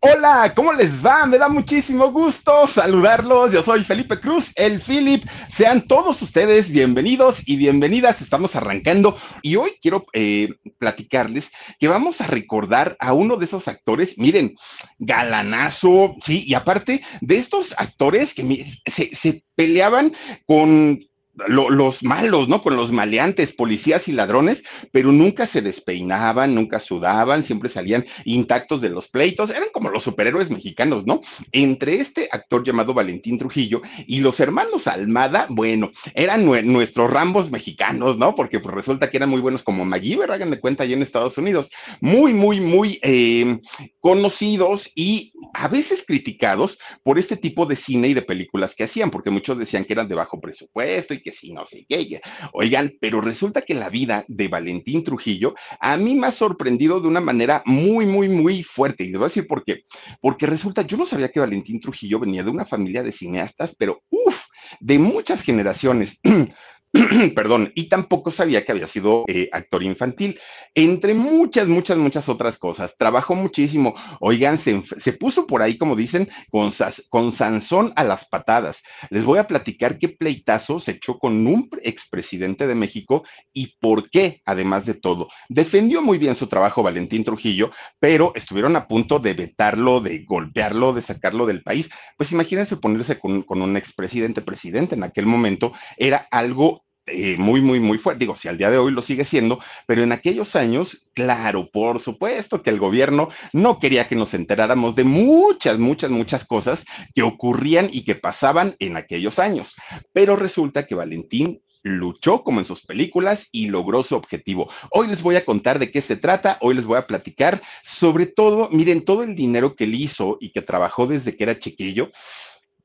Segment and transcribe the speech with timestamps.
[0.00, 1.26] Hola, ¿cómo les va?
[1.26, 3.50] Me da muchísimo gusto saludarlos.
[3.50, 5.24] Yo soy Felipe Cruz, el Philip.
[5.50, 8.22] Sean todos ustedes bienvenidos y bienvenidas.
[8.22, 13.66] Estamos arrancando y hoy quiero eh, platicarles que vamos a recordar a uno de esos
[13.66, 14.54] actores, miren,
[15.00, 20.14] galanazo, sí, y aparte de estos actores que se, se peleaban
[20.46, 21.00] con
[21.46, 22.62] los malos, ¿no?
[22.62, 28.80] Con los maleantes, policías y ladrones, pero nunca se despeinaban, nunca sudaban, siempre salían intactos
[28.80, 31.20] de los pleitos, eran como los superhéroes mexicanos, ¿no?
[31.52, 38.18] Entre este actor llamado Valentín Trujillo y los hermanos Almada, bueno, eran nuestros rambos mexicanos,
[38.18, 38.34] ¿no?
[38.34, 41.38] Porque pues resulta que eran muy buenos como MacGyver, hagan de cuenta, allá en Estados
[41.38, 43.58] Unidos, muy, muy, muy eh,
[44.00, 49.10] conocidos y a veces criticados por este tipo de cine y de películas que hacían,
[49.10, 52.20] porque muchos decían que eran de bajo presupuesto y que sí, no sé qué.
[52.52, 57.08] Oigan, pero resulta que la vida de Valentín Trujillo a mí me ha sorprendido de
[57.08, 59.04] una manera muy, muy, muy fuerte.
[59.04, 59.84] Y les voy a decir por qué.
[60.20, 64.02] Porque resulta, yo no sabía que Valentín Trujillo venía de una familia de cineastas, pero
[64.10, 64.44] uff,
[64.80, 66.20] de muchas generaciones.
[67.34, 70.40] Perdón, y tampoco sabía que había sido eh, actor infantil,
[70.74, 72.96] entre muchas, muchas, muchas otras cosas.
[72.96, 73.94] Trabajó muchísimo.
[74.20, 76.70] Oigan, se, puso por ahí, como dicen, con,
[77.10, 78.82] con Sansón a las patadas.
[79.10, 84.08] Les voy a platicar qué pleitazo se echó con un expresidente de México y por
[84.08, 85.28] qué, además de todo.
[85.48, 90.94] Defendió muy bien su trabajo Valentín Trujillo, pero estuvieron a punto de vetarlo, de golpearlo,
[90.94, 91.90] de sacarlo del país.
[92.16, 96.78] Pues imagínense ponerse con, con un expresidente presidente en aquel momento, era algo
[97.10, 98.20] eh, muy, muy, muy fuerte.
[98.20, 101.98] Digo, si al día de hoy lo sigue siendo, pero en aquellos años, claro, por
[102.00, 107.22] supuesto que el gobierno no quería que nos enteráramos de muchas, muchas, muchas cosas que
[107.22, 109.76] ocurrían y que pasaban en aquellos años.
[110.12, 114.70] Pero resulta que Valentín luchó como en sus películas y logró su objetivo.
[114.90, 118.26] Hoy les voy a contar de qué se trata, hoy les voy a platicar sobre
[118.26, 122.10] todo, miren, todo el dinero que él hizo y que trabajó desde que era chiquillo,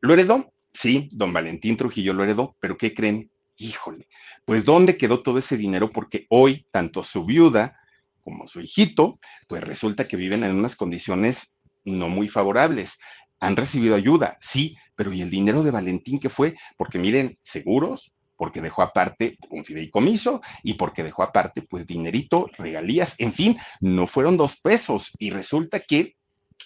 [0.02, 3.30] lo heredó, sí, don Valentín Trujillo lo heredó, pero ¿qué creen?
[3.58, 4.08] Híjole,
[4.46, 5.92] pues ¿dónde quedó todo ese dinero?
[5.92, 7.78] Porque hoy tanto su viuda
[8.22, 12.98] como su hijito, pues resulta que viven en unas condiciones no muy favorables.
[13.40, 16.56] Han recibido ayuda, sí, pero ¿y el dinero de Valentín qué fue?
[16.78, 23.16] Porque miren, seguros, porque dejó aparte un fideicomiso y porque dejó aparte pues dinerito, regalías,
[23.20, 26.16] en fin, no fueron dos pesos y resulta que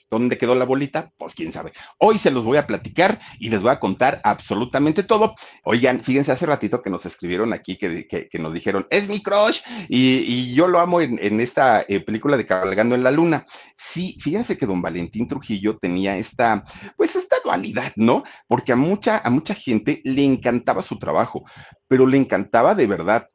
[0.10, 1.12] ¿Dónde quedó la bolita?
[1.18, 1.74] Pues quién sabe.
[2.00, 5.36] Hoy se los voy a platicar y les voy a contar absolutamente todo.
[5.64, 9.62] Oigan, fíjense, hace ratito que nos escribieron aquí, que, que, nos dijeron, es mi crush,
[9.90, 13.46] y, yo lo amo en, esta eh, película de Cabalgando en la Luna.
[13.76, 16.64] Sí, fíjense que don Valentín Trujillo tenía esta,
[16.96, 18.24] pues esta dualidad, ¿no?
[18.48, 21.44] Porque a mucha, a mucha gente le encantaba su trabajo,
[21.88, 23.28] pero le encantaba de verdad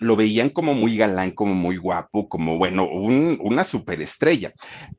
[0.00, 4.52] lo veían como muy galán, como muy guapo, como, bueno, una superestrella.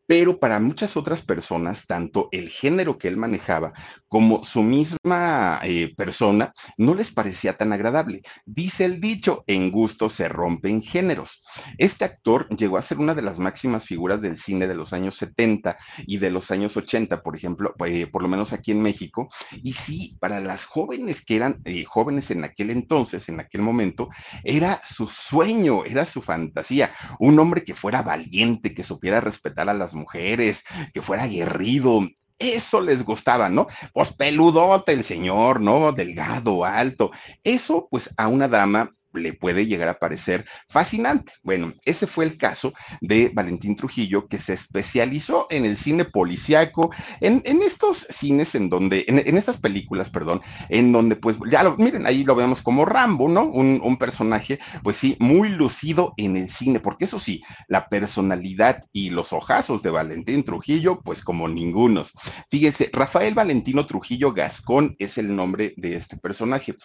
[0.08, 3.74] Pero para muchas otras personas, tanto el género que él manejaba
[4.08, 8.22] como su misma eh, persona no les parecía tan agradable.
[8.46, 11.44] Dice el dicho, en gusto se rompen géneros.
[11.78, 15.16] Este actor llegó a ser una de las máximas figuras del cine de los años
[15.16, 19.30] 70 y de los años 80, por ejemplo, eh, por lo menos aquí en México.
[19.64, 24.10] Y sí, para las jóvenes que eran eh, jóvenes en aquel entonces, en aquel momento,
[24.44, 26.92] era su sueño, era su fantasía.
[27.20, 32.08] Un hombre que fuera valiente, que supiera respetar a las mujeres, que fuera aguerrido.
[32.38, 33.68] Eso les gustaba, ¿no?
[33.94, 35.92] Pues peludote el señor, ¿no?
[35.92, 37.12] Delgado, alto.
[37.44, 41.34] Eso, pues a una dama le puede llegar a parecer fascinante.
[41.44, 46.92] Bueno, ese fue el caso de Valentín Trujillo, que se especializó en el cine policíaco,
[47.20, 52.06] en, estos cines en donde, en, estas películas, perdón, en donde pues ya lo, miren,
[52.06, 53.46] ahí lo vemos como Rambo, ¿no?
[53.46, 58.84] Un, un personaje, pues sí, muy lucido en el cine, porque eso sí, la personalidad
[58.92, 62.14] y los ojazos de Valentín Trujillo, pues como ningunos.
[62.50, 66.76] Fíjense, Rafael Valentino Trujillo Gascón es el nombre de este personaje.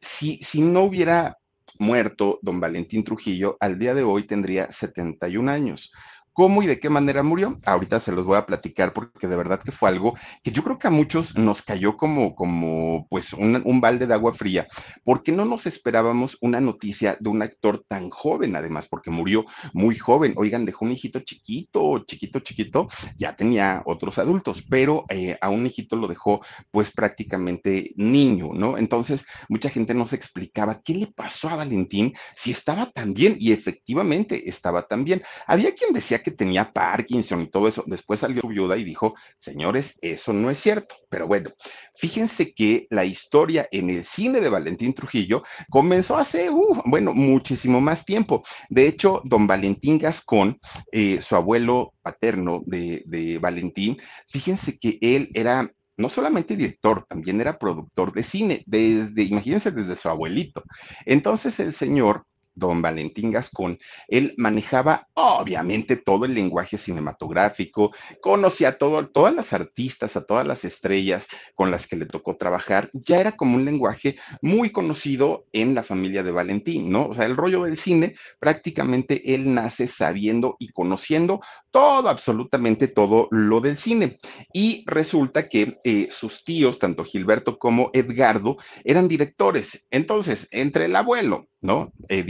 [0.00, 1.36] Si, si no hubiera
[1.78, 5.92] muerto don Valentín Trujillo, al día de hoy tendría 71 años.
[6.36, 7.56] ¿Cómo y de qué manera murió?
[7.64, 10.78] Ahorita se los voy a platicar porque de verdad que fue algo que yo creo
[10.78, 14.68] que a muchos nos cayó como, como pues un, balde de agua fría,
[15.02, 19.96] porque no nos esperábamos una noticia de un actor tan joven, además, porque murió muy
[19.96, 20.34] joven.
[20.36, 25.64] Oigan, dejó un hijito chiquito, chiquito, chiquito, ya tenía otros adultos, pero eh, a un
[25.64, 28.76] hijito lo dejó pues prácticamente niño, ¿no?
[28.76, 33.38] Entonces, mucha gente no se explicaba qué le pasó a Valentín si estaba tan bien
[33.40, 35.22] y efectivamente estaba tan bien.
[35.46, 37.84] Había quien decía que tenía Parkinson y todo eso.
[37.86, 40.94] Después salió su viuda y dijo, señores, eso no es cierto.
[41.08, 41.50] Pero bueno,
[41.94, 47.80] fíjense que la historia en el cine de Valentín Trujillo comenzó hace, uh, bueno, muchísimo
[47.80, 48.44] más tiempo.
[48.68, 50.58] De hecho, don Valentín Gascón,
[50.92, 53.98] eh, su abuelo paterno de, de Valentín,
[54.28, 59.96] fíjense que él era no solamente director, también era productor de cine, desde, imagínense, desde
[59.96, 60.62] su abuelito.
[61.04, 62.26] Entonces el señor
[62.56, 69.52] don Valentín Gascón, él manejaba obviamente todo el lenguaje cinematográfico, conocía a todo, todas las
[69.52, 73.64] artistas, a todas las estrellas con las que le tocó trabajar, ya era como un
[73.64, 77.06] lenguaje muy conocido en la familia de Valentín, ¿no?
[77.08, 83.28] O sea, el rollo del cine, prácticamente él nace sabiendo y conociendo todo, absolutamente todo
[83.30, 84.18] lo del cine.
[84.52, 89.84] Y resulta que eh, sus tíos, tanto Gilberto como Edgardo, eran directores.
[89.90, 91.92] Entonces, entre el abuelo, ¿no?
[92.08, 92.24] Eh.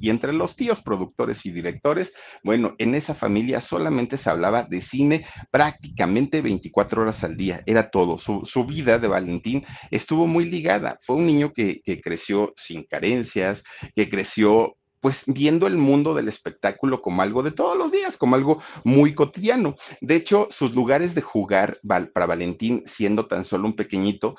[0.00, 2.12] Y entre los tíos productores y directores,
[2.42, 7.90] bueno, en esa familia solamente se hablaba de cine prácticamente 24 horas al día, era
[7.90, 8.18] todo.
[8.18, 10.98] Su, vida de Valentín estuvo muy ligada.
[11.02, 13.64] Fue un niño que, que creció sin carencias,
[13.96, 18.36] que creció pues viendo el mundo del espectáculo como algo de todos los días, como
[18.36, 19.76] algo muy cotidiano.
[20.00, 24.36] De hecho, sus lugares de jugar para Valentín, siendo tan solo un pequeñito,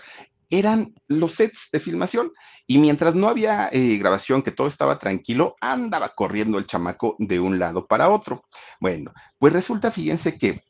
[0.51, 2.31] eran los sets de filmación.
[2.67, 7.39] Y mientras no había eh, grabación, que todo estaba tranquilo, andaba corriendo el chamaco de
[7.39, 8.43] un lado para otro.
[8.79, 10.61] Bueno, pues resulta, fíjense que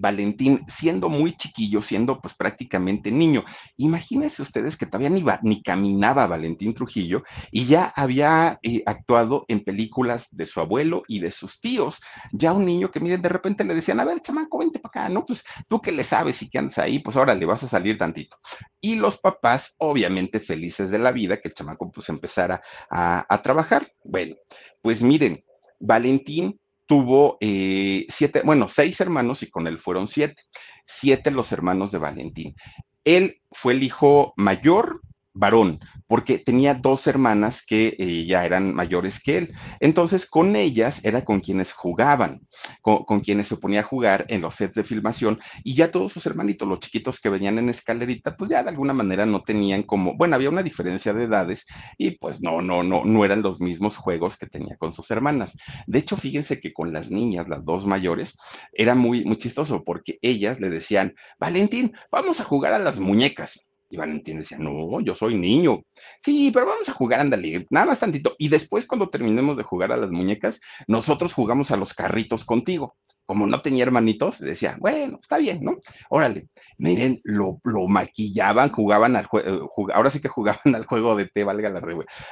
[0.00, 3.44] Valentín, siendo muy chiquillo, siendo pues prácticamente niño.
[3.76, 9.62] Imagínense ustedes que todavía ni, ni caminaba Valentín Trujillo y ya había eh, actuado en
[9.62, 12.00] películas de su abuelo y de sus tíos.
[12.32, 15.08] Ya un niño que, miren, de repente le decían, a ver, chamaco, vente para acá,
[15.12, 15.26] ¿no?
[15.26, 17.98] Pues tú que le sabes y que andas ahí, pues ahora le vas a salir
[17.98, 18.38] tantito.
[18.80, 23.42] Y los papás, obviamente felices de la vida, que el chamaco pues empezara a, a
[23.42, 23.92] trabajar.
[24.02, 24.36] Bueno,
[24.80, 25.44] pues miren,
[25.78, 26.58] Valentín
[26.90, 30.42] tuvo eh, siete, bueno, seis hermanos y con él fueron siete,
[30.84, 32.56] siete los hermanos de Valentín.
[33.04, 35.00] Él fue el hijo mayor
[35.32, 39.54] varón, porque tenía dos hermanas que eh, ya eran mayores que él.
[39.78, 42.40] Entonces, con ellas era con quienes jugaban,
[42.82, 46.26] con, quienes se ponía a jugar en los sets de filmación, y ya todos sus
[46.26, 50.16] hermanitos, los chiquitos que venían en escalerita, pues ya de alguna manera no tenían como,
[50.16, 51.66] bueno, había una diferencia de edades,
[51.96, 55.56] y pues no, no, no, no eran los mismos juegos que tenía con sus hermanas.
[55.86, 58.36] De hecho, fíjense que con las niñas, las dos mayores,
[58.72, 63.60] era muy, muy chistoso, porque ellas le decían, Valentín, vamos a jugar a las muñecas.
[63.90, 65.82] Y Valentín decía, no, yo soy niño.
[66.22, 68.36] Sí, pero vamos a jugar, ándale, nada más tantito.
[68.38, 72.96] Y después, cuando terminemos de jugar a las muñecas, nosotros jugamos a los carritos contigo.
[73.26, 75.78] Como no tenía hermanitos, decía, bueno, está bien, ¿no?
[76.08, 81.16] Órale, miren, lo, lo maquillaban, jugaban al juego, eh, ahora sí que jugaban al juego
[81.16, 81.82] de té, valga la,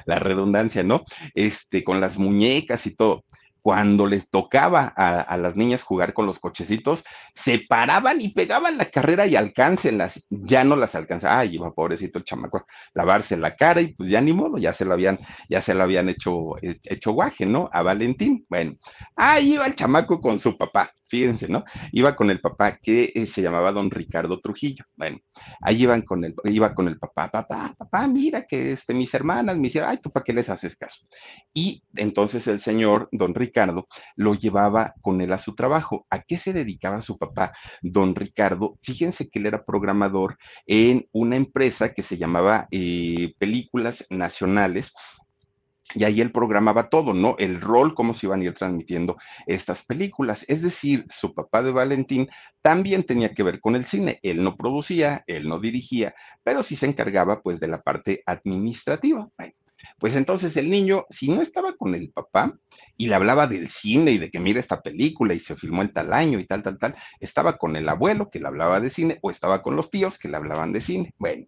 [0.07, 1.05] la redundancia, ¿no?
[1.35, 3.25] Este, con las muñecas y todo
[3.63, 8.87] cuando les tocaba a, las niñas jugar con los cochecitos, se paraban y pegaban la
[8.87, 10.25] carrera y alcáncenlas.
[10.31, 11.39] Ya no las alcanzaba.
[11.41, 14.85] Ay, iba pobrecito el chamaco lavarse la cara y pues ya ni modo, ya se
[14.85, 17.69] lo habían, ya se lo habían hecho, hecho guaje, ¿no?
[17.73, 18.47] A Valentín.
[18.49, 18.77] Bueno,
[19.17, 21.65] ahí iba el chamaco con su papá fíjense, ¿no?
[21.93, 24.85] Iba con el papá que eh, se llamaba don Ricardo Trujillo.
[24.97, 25.19] Bueno,
[25.61, 29.57] ahí iban con el, iba con el papá, papá, papá, mira que este, mis hermanas
[29.57, 31.07] me hicieron, ay, ¿tú para qué les haces caso?
[31.55, 36.07] Y entonces el señor, don Ricardo, lo llevaba con él a su trabajo.
[36.11, 38.79] ¿A qué se dedicaba su papá, don Ricardo?
[38.83, 40.37] Fíjense que él era programador
[40.67, 44.93] en una empresa que se llamaba eh, Películas Nacionales
[45.95, 47.37] y ahí él programaba todo, ¿no?
[47.39, 49.17] El rol, cómo se iban a ir transmitiendo
[49.47, 50.45] estas películas.
[50.49, 52.29] Es decir, su papá de Valentín
[52.63, 54.19] también tenía que ver con el cine.
[54.23, 59.29] Él no producía, él no dirigía, pero sí se encargaba pues de la parte administrativa.
[59.99, 62.59] Pues entonces el niño, si no estaba con el papá
[62.97, 65.93] y le hablaba del cine y de que mira esta película y se filmó en
[65.93, 69.19] tal año y tal, tal, tal, estaba con el abuelo que le hablaba de cine
[69.23, 71.15] o estaba con los tíos que le hablaban de cine.
[71.19, 71.47] Bueno,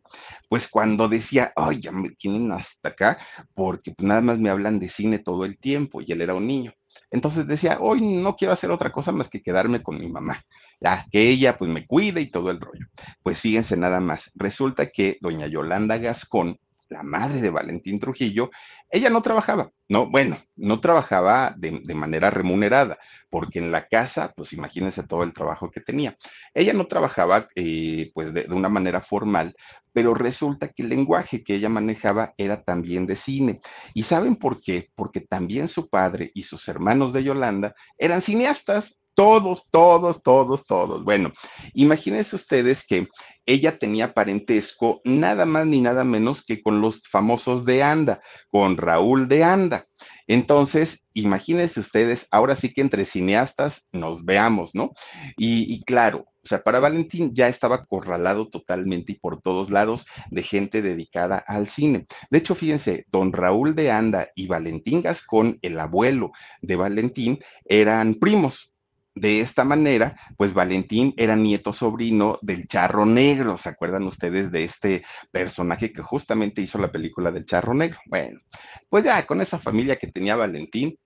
[0.49, 3.19] pues cuando decía, ay, ya me tienen hasta acá
[3.55, 6.73] porque nada más me hablan de cine todo el tiempo y él era un niño.
[7.11, 10.45] Entonces decía, hoy no quiero hacer otra cosa más que quedarme con mi mamá.
[10.81, 12.87] Ya, que ella pues me cuide y todo el rollo.
[13.23, 16.59] Pues fíjense nada más, resulta que doña Yolanda Gascón,
[16.91, 18.51] la madre de Valentín Trujillo,
[18.91, 22.99] ella no trabajaba, no, bueno, no trabajaba de, manera remunerada,
[23.31, 26.17] porque en la casa, pues imagínense todo el trabajo que tenía.
[26.53, 29.55] Ella no trabajaba eh, pues de, de, una manera formal,
[29.93, 33.61] pero resulta que el lenguaje que ella manejaba era también de cine.
[33.95, 34.91] ¿Y saben por qué?
[34.97, 39.00] Porque también su padre y sus hermanos de Yolanda eran cineastas.
[39.15, 41.05] Todos, todos, todos, todos.
[41.05, 41.33] Bueno,
[41.75, 43.09] imagínense ustedes que
[43.47, 48.77] ella tenía parentesco nada más ni nada menos que con los famosos de Anda, con
[48.77, 49.87] Raúl de Anda.
[50.27, 54.93] Entonces, imagínense ustedes, ahora sí que entre cineastas nos veamos, ¿no?
[55.37, 60.43] Y, claro, o sea, para Valentín ya estaba acorralado totalmente y por todos lados de
[60.43, 62.07] gente dedicada al cine.
[62.31, 66.31] De hecho, fíjense, don Raúl de Anda y Valentín Gascón, el abuelo
[66.63, 68.70] de Valentín, eran primos.
[69.15, 73.59] De esta manera, pues Valentín era nieto sobrino del Charro Negro.
[73.59, 77.99] ¿Se acuerdan ustedes de este personaje que justamente hizo la película del Charro Negro?
[78.07, 78.41] Bueno,
[78.89, 80.97] pues ya con esa familia que tenía Valentín,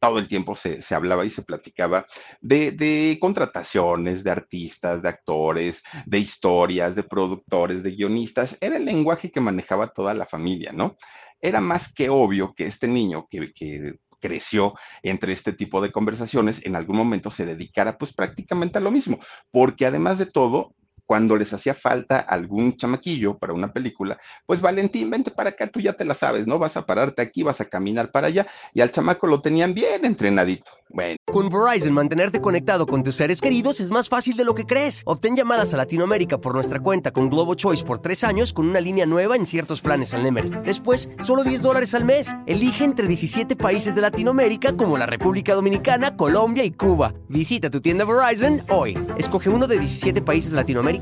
[0.00, 2.06] todo el tiempo se, hablaba y se platicaba
[2.40, 8.58] de, de, contrataciones, de artistas, de actores, de historias, de productores, de guionistas.
[8.60, 10.96] Era el lenguaje que manejaba toda la familia, ¿no?
[11.40, 16.64] Era más que obvio que este niño que, que creció entre este tipo de conversaciones,
[16.64, 19.18] en algún momento se dedicara pues prácticamente a lo mismo,
[19.50, 20.74] porque además de todo,
[21.12, 25.78] cuando les hacía falta algún chamaquillo para una película, pues Valentín, vente para acá, tú
[25.78, 26.58] ya te la sabes, ¿no?
[26.58, 30.06] Vas a pararte aquí, vas a caminar para allá, y al chamaco lo tenían bien
[30.06, 30.72] entrenadito.
[30.88, 31.16] Bueno.
[31.32, 35.02] Con Verizon, mantenerte conectado con tus seres queridos es más fácil de lo que crees.
[35.06, 38.80] Obtén llamadas a Latinoamérica por nuestra cuenta con Globo Choice por tres años con una
[38.80, 40.62] línea nueva en ciertos planes al Nemer.
[40.62, 42.36] Después, solo 10 dólares al mes.
[42.46, 47.14] Elige entre 17 países de Latinoamérica como la República Dominicana, Colombia y Cuba.
[47.28, 48.98] Visita tu tienda Verizon hoy.
[49.16, 51.01] Escoge uno de 17 países de Latinoamérica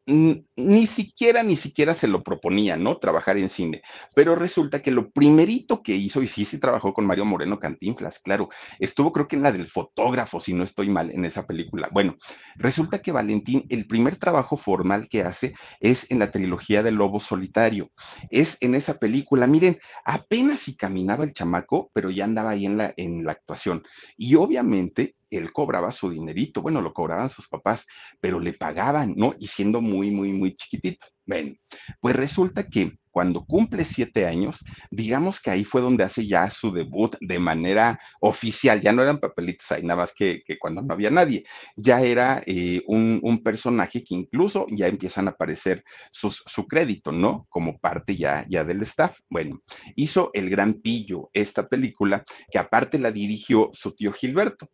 [0.05, 2.97] ni siquiera, ni siquiera se lo proponía, ¿no?
[2.97, 3.81] Trabajar en cine.
[4.15, 8.19] Pero resulta que lo primerito que hizo, y sí, sí trabajó con Mario Moreno Cantinflas,
[8.19, 11.89] claro, estuvo creo que en la del fotógrafo, si no estoy mal, en esa película.
[11.91, 12.17] Bueno,
[12.55, 17.19] resulta que Valentín, el primer trabajo formal que hace es en la trilogía del Lobo
[17.19, 17.91] Solitario.
[18.29, 22.77] Es en esa película, miren, apenas si caminaba el chamaco, pero ya andaba ahí en
[22.77, 23.83] la, en la actuación.
[24.17, 27.87] Y obviamente él cobraba su dinerito, bueno, lo cobraban sus papás,
[28.19, 29.33] pero le pagaban, ¿no?
[29.39, 31.07] Y siendo muy, muy, muy chiquitito.
[31.25, 31.55] Bueno,
[31.99, 36.71] pues resulta que cuando cumple siete años, digamos que ahí fue donde hace ya su
[36.71, 41.11] debut de manera oficial, ya no eran papelitos ahí, nada más que, cuando no había
[41.11, 41.45] nadie,
[41.75, 47.47] ya era eh, un, personaje que incluso ya empiezan a aparecer sus, su crédito, ¿no?
[47.49, 49.17] Como parte ya, ya del staff.
[49.29, 49.61] Bueno,
[49.95, 54.69] hizo El Gran Pillo, esta película, que aparte la dirigió su tío Gilberto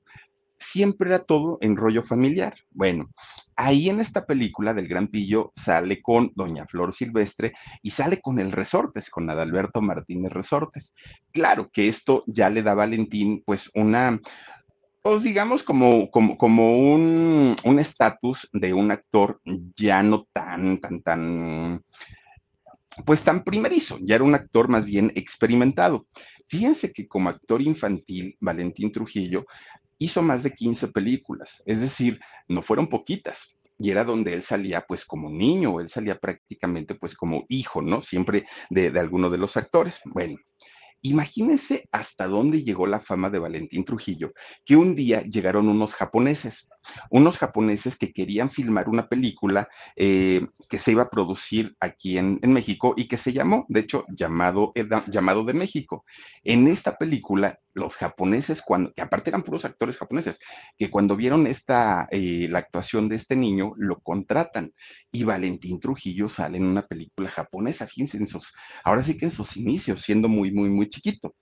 [0.59, 2.55] siempre era todo en rollo familiar.
[2.71, 3.09] Bueno,
[3.57, 8.39] ahí en esta película del Gran Pillo sale con Doña Flor Silvestre y sale con
[8.39, 10.95] el Resortes, con Adalberto Martínez Resortes.
[11.33, 14.21] Claro que esto ya le da a Valentín pues una,
[15.01, 19.41] pues digamos como, como, como un estatus de un actor
[19.75, 21.83] ya no tan, tan, tan,
[23.05, 26.05] pues tan primerizo, ya era un actor más bien experimentado.
[26.47, 29.45] Fíjense que como actor infantil, Valentín Trujillo
[29.97, 33.53] hizo más de 15 películas, es decir, no fueron poquitas.
[33.79, 38.01] Y era donde él salía pues como niño, él salía prácticamente pues como hijo, ¿no?
[38.01, 40.01] Siempre de, de alguno de los actores.
[40.05, 40.35] Bueno,
[41.03, 44.33] Imagínense hasta dónde llegó la fama de Valentín Trujillo,
[44.65, 46.67] que un día llegaron unos japoneses,
[47.09, 52.39] unos japoneses que querían filmar una película eh, que se iba a producir aquí en,
[52.47, 54.73] México y que se llamó, de hecho, llamado,
[55.07, 56.05] llamado de México.
[56.43, 60.39] En esta película, los japoneses, cuando, que aparte eran puros actores japoneses,
[60.77, 64.73] que cuando vieron esta, eh, la actuación de este niño, lo contratan.
[65.11, 68.53] Y Valentín Trujillo sale en una película japonesa, fíjense, en sus,
[68.83, 71.35] ahora sí que en sus inicios, siendo muy, muy, muy chiquito.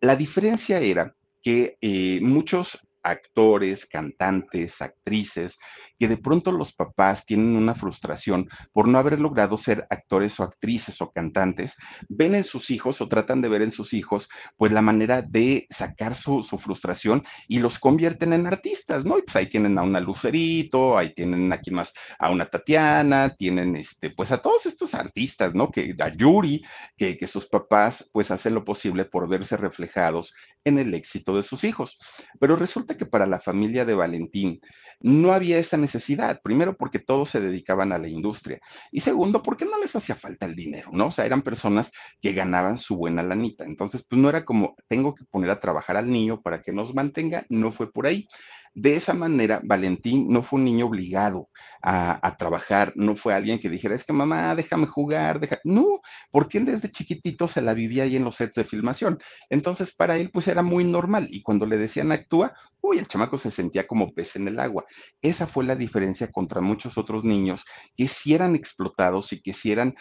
[0.00, 5.58] La diferencia era que eh, muchos actores, cantantes, actrices,
[5.98, 10.42] que de pronto los papás tienen una frustración por no haber logrado ser actores o
[10.42, 11.76] actrices o cantantes,
[12.08, 15.66] ven en sus hijos o tratan de ver en sus hijos pues la manera de
[15.70, 19.18] sacar su, frustración y los convierten en artistas, ¿no?
[19.18, 23.76] Y pues ahí tienen a una Lucerito, ahí tienen aquí más a una Tatiana, tienen
[23.76, 25.70] este, pues a todos estos artistas, ¿no?
[25.70, 26.64] Que a Yuri,
[26.96, 31.64] que, sus papás pues hacen lo posible por verse reflejados en el éxito de sus
[31.64, 31.98] hijos.
[32.38, 34.60] Pero resulta que para la familia de Valentín
[35.00, 36.40] no había esa necesidad.
[36.42, 38.60] Primero, porque todos se dedicaban a la industria.
[38.90, 41.08] Y segundo, porque no les hacía falta el dinero, ¿no?
[41.08, 43.64] O sea, eran personas que ganaban su buena lanita.
[43.64, 46.94] Entonces, pues no era como, tengo que poner a trabajar al niño para que nos
[46.94, 47.44] mantenga.
[47.48, 48.28] No fue por ahí.
[48.74, 51.50] De esa manera, Valentín no fue un niño obligado
[51.82, 55.58] a, trabajar, no fue alguien que dijera, es que mamá, déjame jugar, deja...
[55.64, 56.00] no,
[56.30, 59.18] porque él desde chiquitito se la vivía ahí en los sets de filmación.
[59.50, 61.28] Entonces, para él, pues era muy normal.
[61.30, 64.84] Y cuando le decían actúa, uy, el chamaco se sentía como pez en el agua.
[65.20, 67.64] Esa fue la diferencia contra muchos otros niños
[67.96, 69.94] que sí eran explotados y que sí eran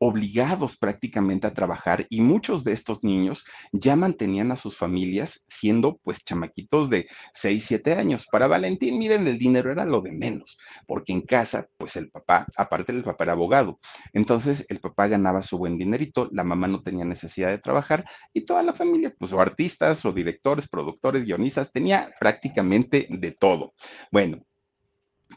[0.00, 6.00] obligados prácticamente a trabajar y muchos de estos niños ya mantenían a sus familias siendo
[6.02, 8.26] pues chamaquitos de 6, 7 años.
[8.32, 12.46] Para Valentín, miren, el dinero era lo de menos, porque en casa pues el papá,
[12.56, 13.78] aparte del papá era abogado,
[14.14, 18.46] entonces el papá ganaba su buen dinerito, la mamá no tenía necesidad de trabajar y
[18.46, 23.74] toda la familia pues o artistas o directores, productores, guionistas, tenía prácticamente de todo.
[24.10, 24.46] Bueno,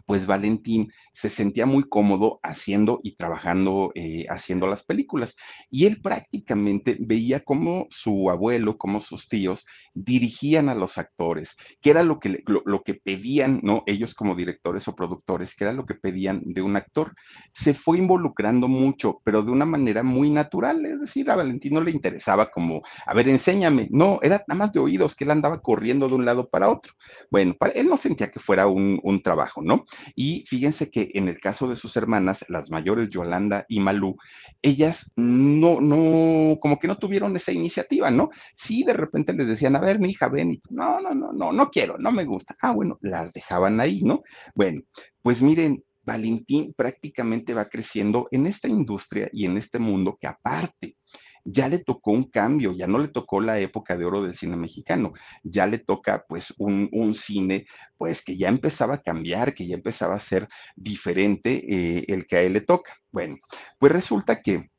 [0.05, 5.35] pues Valentín se sentía muy cómodo haciendo y trabajando, eh, haciendo las películas.
[5.69, 11.91] Y él prácticamente veía cómo su abuelo, como sus tíos dirigían a los actores, que
[11.91, 13.83] era lo que, lo, que pedían, ¿no?
[13.85, 17.13] Ellos como directores o productores, que era lo que pedían de un actor.
[17.53, 20.83] Se fue involucrando mucho, pero de una manera muy natural.
[20.85, 23.87] Es decir, a Valentín no le interesaba como, a ver, enséñame.
[23.91, 26.93] No, era nada más de oídos, que él andaba corriendo de un lado para otro.
[27.29, 29.85] Bueno, para, él no sentía que fuera un trabajo, ¿no?
[30.15, 34.17] Y fíjense que en el caso de sus hermanas, las mayores, Yolanda y Malú,
[34.61, 38.29] ellas no, no, como que no tuvieron esa iniciativa, ¿no?
[38.55, 41.51] Sí, de repente les decían, a ver, mi hija, ven, y no, no, no, no,
[41.51, 42.55] no quiero, no me gusta.
[42.61, 44.23] Ah, bueno, las dejaban ahí, ¿no?
[44.55, 44.81] Bueno,
[45.21, 50.97] pues miren, Valentín prácticamente va creciendo en esta industria y en este mundo que aparte
[51.43, 54.55] ya le tocó un cambio, ya no le tocó la época de oro del cine
[54.55, 59.75] mexicano, ya le toca pues un, cine pues que ya empezaba a cambiar, que ya
[59.75, 62.95] empezaba a ser diferente eh, el que a él le toca.
[63.11, 63.37] Bueno,
[63.79, 64.69] pues resulta que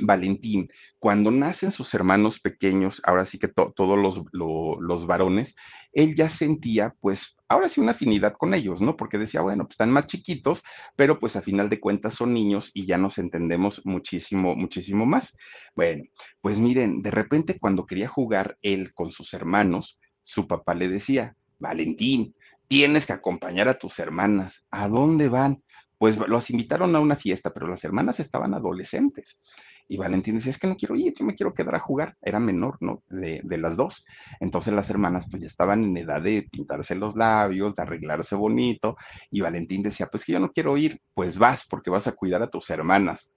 [0.00, 5.56] Valentín, cuando nacen sus hermanos pequeños, ahora sí que todos los, los, varones,
[5.92, 8.96] él ya sentía, pues, ahora sí una afinidad con ellos, ¿no?
[8.96, 10.62] Porque decía, bueno, pues están más chiquitos,
[10.96, 15.36] pero pues a final de cuentas son niños y ya nos entendemos muchísimo, muchísimo más.
[15.74, 16.04] Bueno,
[16.40, 21.36] pues miren, de repente cuando quería jugar él con sus hermanos, su papá le decía,
[21.58, 22.34] Valentín,
[22.68, 24.64] tienes que acompañar a tus hermanas.
[24.70, 25.62] ¿A dónde van?
[25.98, 29.40] Pues los invitaron a una fiesta, pero las hermanas estaban adolescentes.
[29.88, 32.16] Y Valentín decía, es que no quiero ir, yo me quiero quedar a jugar.
[32.20, 33.02] Era menor, ¿no?
[33.08, 34.04] De, las dos.
[34.40, 38.96] Entonces las hermanas pues ya estaban en edad de pintarse los labios, de arreglarse bonito.
[39.30, 42.42] Y Valentín decía, pues que yo no quiero ir, pues vas porque vas a cuidar
[42.42, 43.30] a tus hermanas.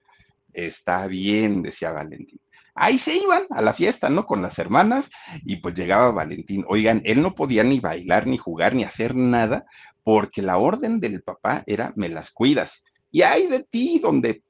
[0.51, 2.39] Está bien, decía Valentín.
[2.73, 4.25] Ahí se iban a la fiesta, ¿no?
[4.25, 5.09] Con las hermanas
[5.43, 6.65] y pues llegaba Valentín.
[6.67, 9.65] Oigan, él no podía ni bailar, ni jugar, ni hacer nada
[10.03, 12.83] porque la orden del papá era, me las cuidas.
[13.11, 14.43] Y hay de ti donde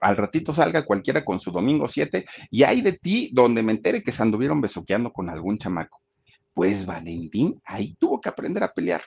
[0.00, 4.02] al ratito salga cualquiera con su domingo 7 y hay de ti donde me entere
[4.02, 6.00] que se anduvieron besoqueando con algún chamaco.
[6.52, 9.02] Pues Valentín ahí tuvo que aprender a pelear,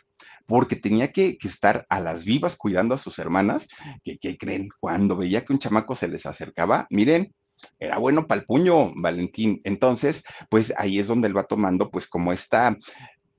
[0.46, 3.68] porque tenía que, estar a las vivas cuidando a sus hermanas,
[4.04, 7.34] que, que creen, cuando veía que un chamaco se les acercaba, miren,
[7.80, 9.62] era bueno para el puño, Valentín.
[9.64, 12.78] Entonces, pues ahí es donde él va tomando, pues como esta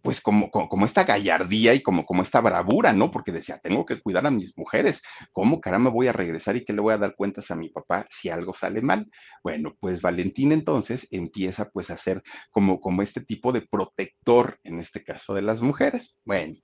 [0.03, 3.11] pues como, como, esta gallardía y como, como esta bravura, ¿no?
[3.11, 6.73] Porque decía, tengo que cuidar a mis mujeres, ¿cómo caramba voy a regresar y qué
[6.73, 9.11] le voy a dar cuentas a mi papá si algo sale mal?
[9.43, 14.79] Bueno, pues Valentín entonces empieza pues a ser como, como este tipo de protector, en
[14.79, 16.17] este caso de las mujeres.
[16.25, 16.55] Bueno,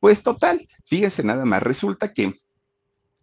[0.00, 2.34] pues total, fíjese nada más, resulta que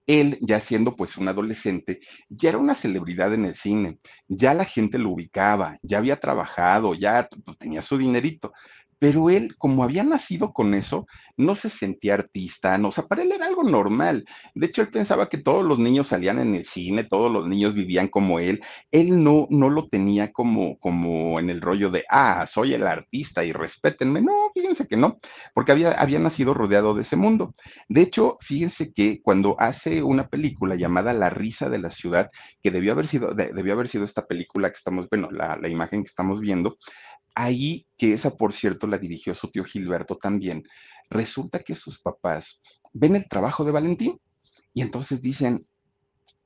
[0.10, 4.66] él, ya siendo pues un adolescente, ya era una celebridad en el cine, ya la
[4.66, 8.52] gente lo ubicaba, ya había trabajado, ya pues, tenía su dinerito
[9.00, 11.08] pero él, como había nacido con eso,
[11.38, 14.26] no se sentía artista, no, o sea, para él era algo normal.
[14.54, 17.74] De hecho, él pensaba que todos los niños salían en el cine, todos los niños
[17.74, 18.62] vivían como él.
[18.92, 23.46] Él no, no lo tenía como, como en el rollo de, ah, soy el artista
[23.46, 24.22] y respétenme.
[24.22, 25.20] No, fíjense que no,
[25.54, 27.56] porque había, había nacido rodeado de ese mundo.
[27.88, 32.32] De hecho, fíjense que cuando hace una película llamada La risa de la ciudad,
[32.62, 36.04] que debió haber sido, debió haber sido esta película que estamos, bueno, la, la imagen
[36.04, 36.78] que estamos viendo,
[37.40, 40.64] ahí, que esa por cierto la dirigió su tío Gilberto también,
[41.10, 44.20] resulta que sus papás ven el trabajo de Valentín
[44.74, 45.66] y entonces dicen,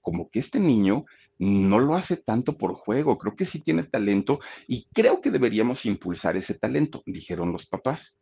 [0.01, 1.05] como que este niño
[1.39, 5.85] no lo hace tanto por juego, creo que sí tiene talento y creo que deberíamos
[5.85, 8.15] impulsar ese talento, dijeron los papás.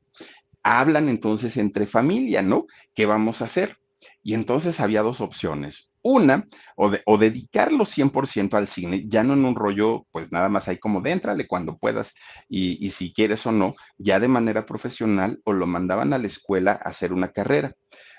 [0.63, 2.67] Hablan entonces entre familia, ¿no?
[2.95, 3.79] ¿Qué vamos a hacer?
[4.23, 5.90] Y entonces había dos opciones.
[6.03, 10.79] Una, o, dedicarlo 100% al cine, ya no en un rollo, pues nada más ahí
[10.79, 12.15] como déntrale cuando puedas
[12.49, 16.25] y, y si quieres o no, ya de manera profesional, o lo mandaban a la
[16.27, 17.75] escuela a hacer una carrera.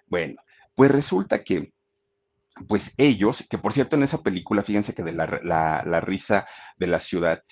[0.07, 0.37] Bueno,
[0.77, 1.73] pues resulta que
[2.69, 6.47] pues ellos, que por cierto en esa película, fíjense que de la, la, risa
[6.79, 7.43] de la ciudad,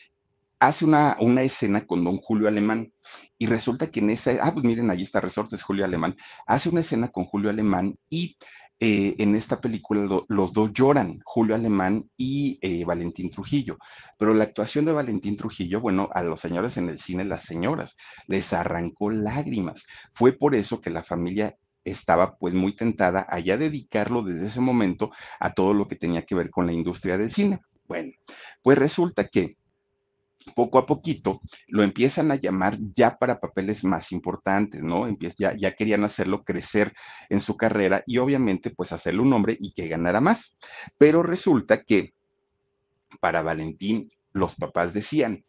[0.59, 2.93] hace una, una, escena con don Julio Alemán
[3.39, 6.17] y resulta que en esa, ah, pues miren, allí está Resortes Julio Alemán,
[6.47, 8.37] hace una escena con Julio Alemán y
[8.81, 13.77] eh, en esta película los dos lloran, Julio Alemán y eh, Valentín Trujillo.
[14.19, 17.97] Pero la actuación de Valentín Trujillo, bueno, a los señores en el cine, las señoras,
[18.27, 19.87] les arrancó lágrimas.
[20.15, 24.61] Fue por eso que la familia estaba pues muy tentada a ya dedicarlo desde ese
[24.61, 27.61] momento a todo lo que tenía que ver con la industria del cine.
[27.87, 28.13] Bueno,
[28.63, 29.57] pues resulta que
[30.55, 35.07] poco a poquito lo empiezan a llamar ya para papeles más importantes, ¿no?
[35.39, 36.95] ya, ya querían hacerlo crecer
[37.29, 40.59] en su carrera y obviamente pues hacerle un nombre y que ganara más.
[40.99, 42.15] Pero resulta que
[43.21, 45.45] para Valentín los papás decían,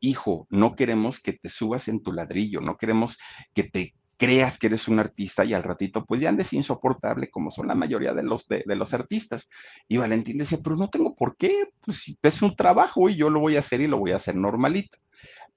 [0.00, 3.18] hijo, no queremos que te subas en tu ladrillo, no queremos
[3.54, 7.50] que te creas que eres un artista y al ratito pues ya andes insoportable como
[7.50, 9.48] son la mayoría de los, de, los artistas.
[9.88, 13.40] Y Valentín decía, pero no tengo por qué, pues es un trabajo y yo lo
[13.40, 14.98] voy a hacer y lo voy a hacer normalito.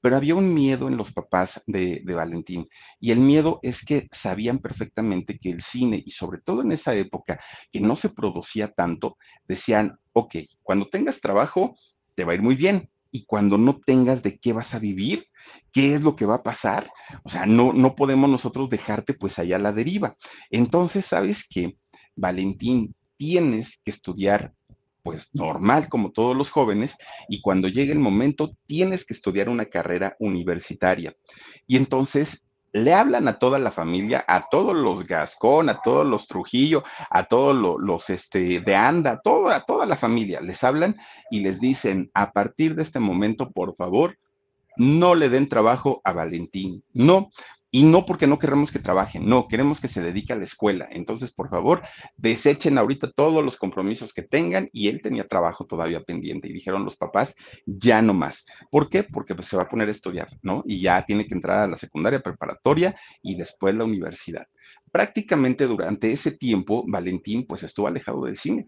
[0.01, 2.69] Pero había un miedo en los papás de, de, Valentín
[3.01, 6.95] y el miedo es que sabían perfectamente que el cine y sobre todo en esa
[6.95, 7.41] época
[7.71, 11.75] que no se producía tanto, decían, ok, cuando tengas trabajo
[12.15, 15.28] te va a ir muy bien y cuando no tengas de qué vas a vivir,
[15.71, 16.91] ¿Qué es lo que va a pasar?
[17.23, 20.15] O sea, no, no podemos nosotros dejarte pues allá a la deriva.
[20.49, 21.77] Entonces, ¿sabes qué?
[22.15, 24.53] Valentín, tienes que estudiar
[25.03, 26.97] pues normal como todos los jóvenes
[27.29, 31.15] y cuando llegue el momento tienes que estudiar una carrera universitaria.
[31.67, 36.27] Y entonces le hablan a toda la familia, a todos los Gascón, a todos los
[36.27, 40.95] Trujillo, a todos los, este, de Anda, a toda, a toda la familia, les hablan
[41.31, 44.17] y les dicen, a partir de este momento, por favor,
[44.79, 47.29] no le den trabajo a Valentín, no,
[47.71, 50.87] y no porque no queremos que trabaje, no, queremos que se dedique a la escuela.
[50.89, 51.83] Entonces, por favor,
[52.17, 56.83] desechen ahorita todos los compromisos que tengan y él tenía trabajo todavía pendiente y dijeron
[56.83, 58.45] los papás, ya no más.
[58.71, 59.03] ¿Por qué?
[59.03, 60.63] Porque pues, se va a poner a estudiar, ¿no?
[60.65, 64.47] Y ya tiene que entrar a la secundaria preparatoria y después la universidad.
[64.91, 68.67] Prácticamente durante ese tiempo, Valentín pues estuvo alejado del cine.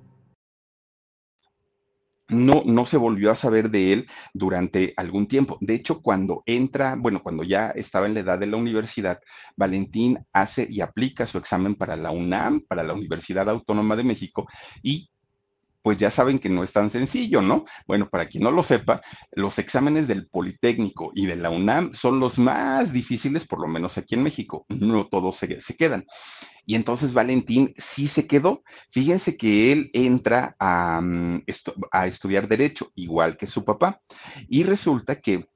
[2.31, 5.57] no, no se volvió a saber de él durante algún tiempo.
[5.61, 9.19] De hecho, cuando entra, bueno, cuando ya estaba en la edad de la universidad,
[9.55, 14.47] Valentín hace y aplica su examen para la UNAM, para la Universidad Autónoma de México,
[14.81, 15.10] y
[15.81, 17.65] pues ya saben que no es tan sencillo, ¿no?
[17.87, 22.19] Bueno, para quien no lo sepa, los exámenes del Politécnico y de la UNAM son
[22.19, 24.65] los más difíciles, por lo menos aquí en México.
[24.69, 26.05] No todos se, quedan.
[26.65, 28.63] Y entonces Valentín sí se quedó.
[28.91, 31.43] Fíjense que él entra a, mm,
[31.91, 33.99] a estudiar derecho, igual que su papá.
[34.47, 35.50] Y resulta que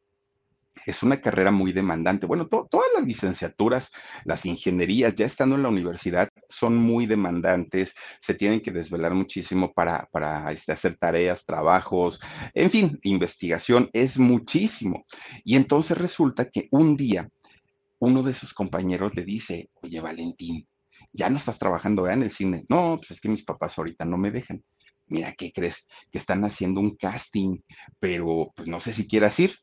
[0.91, 2.25] es una carrera muy demandante.
[2.25, 3.91] Bueno, todas las licenciaturas,
[4.23, 9.73] las ingenierías, ya estando en la universidad, son muy demandantes, se tienen que desvelar muchísimo
[9.73, 12.19] para, para este, hacer tareas, trabajos,
[12.53, 15.05] en fin, investigación, es muchísimo.
[15.43, 17.29] Y entonces resulta que un día
[17.99, 20.67] uno de sus compañeros le dice, oye, Valentín,
[21.11, 22.63] ya no estás trabajando en el cine.
[22.69, 24.63] No, pues es que mis papás ahorita no me dejan.
[25.07, 25.87] Mira, ¿qué crees?
[26.11, 27.59] Que están haciendo un casting,
[27.99, 29.55] pero pues no sé si quieras ir.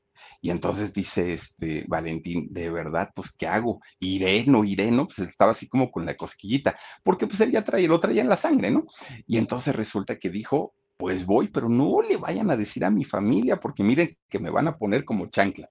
[0.44, 3.80] Y entonces dice este Valentín, de verdad, pues, ¿qué hago?
[4.00, 5.06] ¿Iré, no iré, no?
[5.06, 8.28] Pues estaba así como con la cosquillita, porque pues él ya traía, lo traía en
[8.28, 8.84] la sangre, ¿no?
[9.28, 13.04] Y entonces resulta que dijo, pues voy, pero no le vayan a decir a mi
[13.04, 15.68] familia, porque miren que me van a poner como chancla.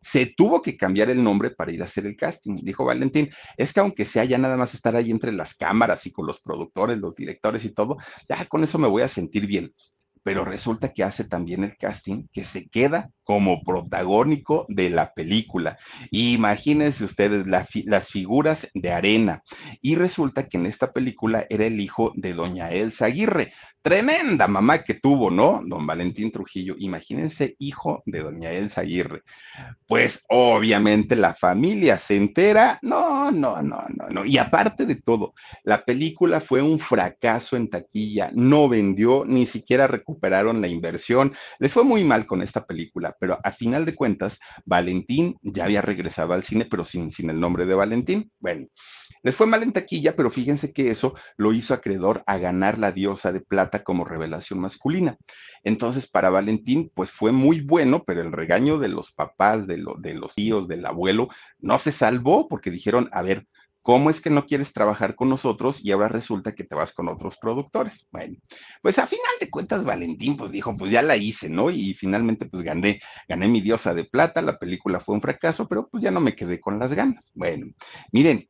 [0.00, 2.56] Se tuvo que cambiar el nombre para ir a hacer el casting.
[2.62, 6.12] Dijo Valentín, es que aunque sea ya nada más estar ahí entre las cámaras y
[6.12, 7.96] con los productores, los directores y todo,
[8.28, 9.72] ya con eso me voy a sentir bien.
[10.24, 15.78] Pero resulta que hace también el casting, que se queda como protagónico de la película.
[16.10, 19.42] Imagínense ustedes las figuras de arena.
[19.80, 23.52] Y resulta que en esta película era el hijo de doña Elsa Aguirre.
[23.82, 25.60] Tremenda mamá que tuvo, ¿no?
[25.66, 26.76] Don Valentín Trujillo.
[26.78, 29.22] Imagínense, hijo de doña Elsa Aguirre.
[29.88, 32.78] Pues obviamente la familia se entera.
[32.82, 34.24] No, no, no, no, no.
[34.24, 38.30] Y aparte de todo, la película fue un fracaso en taquilla.
[38.32, 41.34] No vendió, ni siquiera recuperaron la inversión.
[41.58, 45.80] Les fue muy mal con esta película, pero a final de cuentas, Valentín ya había
[45.80, 48.32] regresado al cine, pero sin, sin el nombre de Valentín.
[48.40, 48.66] Bueno.
[49.22, 52.90] Les fue mal en taquilla, pero fíjense que eso lo hizo acreedor a ganar la
[52.90, 55.16] diosa de plata como revelación masculina.
[55.62, 60.14] Entonces, para Valentín, pues fue muy bueno, pero el regaño de los papás, de, de
[60.14, 61.28] los tíos, del abuelo,
[61.60, 63.46] no se salvó porque dijeron, a ver,
[63.82, 67.08] ¿Cómo es que no quieres trabajar con nosotros y ahora resulta que te vas con
[67.08, 68.06] otros productores?
[68.12, 68.36] Bueno,
[68.80, 71.68] pues a final de cuentas Valentín pues dijo, pues ya la hice, ¿no?
[71.68, 75.88] Y finalmente pues gané, gané mi diosa de plata, la película fue un fracaso, pero
[75.88, 77.32] pues ya no me quedé con las ganas.
[77.34, 77.72] Bueno,
[78.12, 78.48] miren,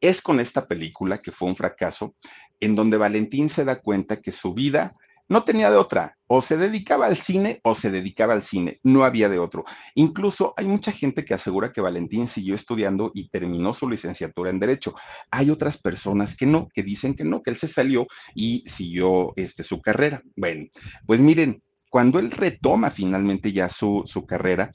[0.00, 2.14] es con esta película, que fue un fracaso,
[2.60, 4.94] en donde Valentín se da cuenta que su vida
[5.28, 9.04] no tenía de otra, o se dedicaba al cine o se dedicaba al cine, no
[9.04, 9.64] había de otro.
[9.94, 14.60] Incluso hay mucha gente que asegura que Valentín siguió estudiando y terminó su licenciatura en
[14.60, 14.94] Derecho.
[15.30, 19.32] Hay otras personas que no, que dicen que no, que él se salió y siguió
[19.36, 20.22] este, su carrera.
[20.36, 20.66] Bueno,
[21.06, 24.70] pues miren, cuando él retoma finalmente ya su, su carrera,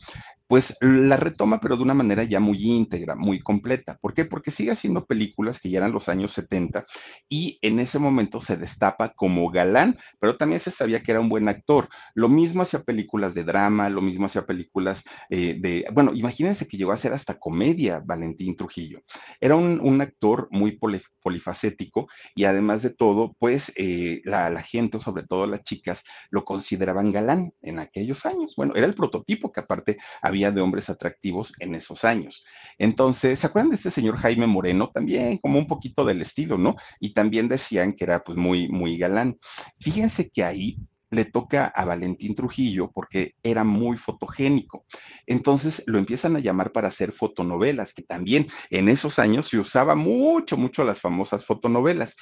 [0.51, 3.97] pues la retoma, pero de una manera ya muy íntegra, muy completa.
[4.01, 4.25] ¿Por qué?
[4.25, 6.85] Porque sigue haciendo películas que ya eran los años 70
[7.29, 11.29] y en ese momento se destapa como galán, pero también se sabía que era un
[11.29, 11.87] buen actor.
[12.15, 16.75] Lo mismo hacía películas de drama, lo mismo hacía películas eh, de, bueno, imagínense que
[16.75, 19.03] llegó a hacer hasta comedia Valentín Trujillo.
[19.39, 20.77] Era un, actor muy
[21.21, 26.43] polifacético y además de todo, pues eh, la, la gente, sobre todo las chicas, lo
[26.43, 28.55] consideraban galán en aquellos años.
[28.57, 32.43] Bueno, era el prototipo que aparte había de hombres atractivos en esos años.
[32.79, 34.89] Entonces, ¿se acuerdan de este señor Jaime Moreno?
[34.91, 36.75] También como un poquito del estilo, ¿no?
[36.99, 39.37] Y también decían que era pues muy, muy galán.
[39.79, 40.77] Fíjense que ahí
[41.11, 44.85] le toca a Valentín Trujillo porque era muy fotogénico.
[45.27, 49.93] Entonces lo empiezan a llamar para hacer fotonovelas, que también en esos años se usaba
[49.93, 52.15] mucho, mucho las famosas fotonovelas.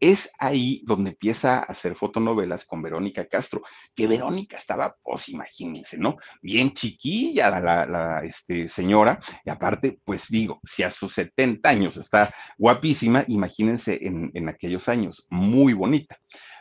[0.00, 3.62] Es ahí donde empieza a hacer fotonovelas con Verónica Castro,
[3.94, 6.16] que Verónica estaba, pues imagínense, ¿no?
[6.40, 12.32] Bien chiquilla la, este, señora, y aparte, pues digo, si a sus 70 años está
[12.56, 16.18] guapísima, imagínense en, en aquellos años, muy bonita.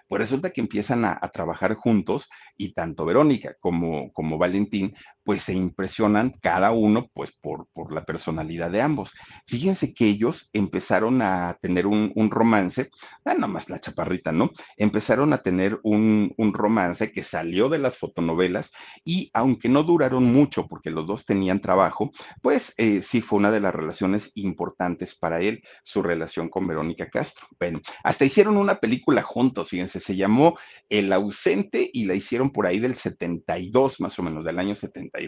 [0.09, 4.95] Pues resulta que empiezan a, trabajar juntos y tanto Verónica como, como Valentín,
[5.29, 9.13] pues se impresionan cada uno, pues por, por la personalidad de ambos.
[9.45, 12.89] Fíjense que ellos empezaron a tener un, romance,
[13.25, 14.49] ah, nada más la chaparrita, ¿no?
[14.75, 18.71] Empezaron a tener un, romance que salió de las fotonovelas
[19.05, 22.09] y aunque no duraron mucho porque los dos tenían trabajo,
[22.41, 27.07] pues eh, sí fue una de las relaciones importantes para él, su relación con Verónica
[27.07, 27.45] Castro.
[27.59, 30.57] Bueno, hasta hicieron una película juntos, fíjense se llamó
[30.89, 35.18] El ausente y la hicieron por ahí del 72, más o menos, del año 72.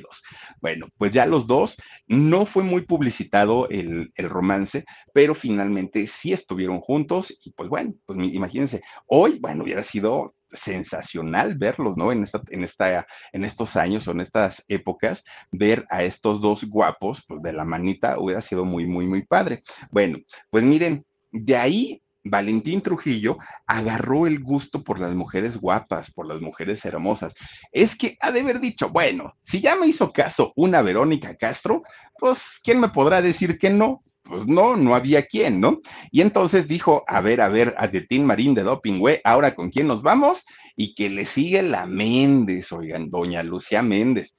[0.61, 1.77] Bueno, pues ya los dos,
[2.07, 8.19] no fue muy publicitado el, romance, pero finalmente sí estuvieron juntos y pues bueno, pues
[8.19, 12.11] imagínense, hoy, bueno, hubiera sido sensacional verlos, ¿no?
[12.11, 16.65] En, esta, en, esta, en estos años o en estas épocas, ver a estos dos
[16.65, 19.61] guapos, pues de la manita, hubiera sido muy, muy, muy padre.
[19.91, 26.27] Bueno, pues miren, de ahí Valentín Trujillo agarró el gusto por las mujeres guapas, por
[26.27, 27.33] las mujeres hermosas.
[27.71, 31.83] Es que ha de haber dicho, bueno, si ya me hizo caso una Verónica Castro,
[32.19, 34.03] pues ¿quién me podrá decir que no?
[34.23, 35.81] Pues no, no había quien, ¿no?
[36.11, 39.87] Y entonces dijo, a ver, a ver, a Marín de Doping, güey, ahora con quién
[39.87, 40.45] nos vamos?
[40.75, 44.35] Y que le sigue la Méndez, oigan, doña Lucía Méndez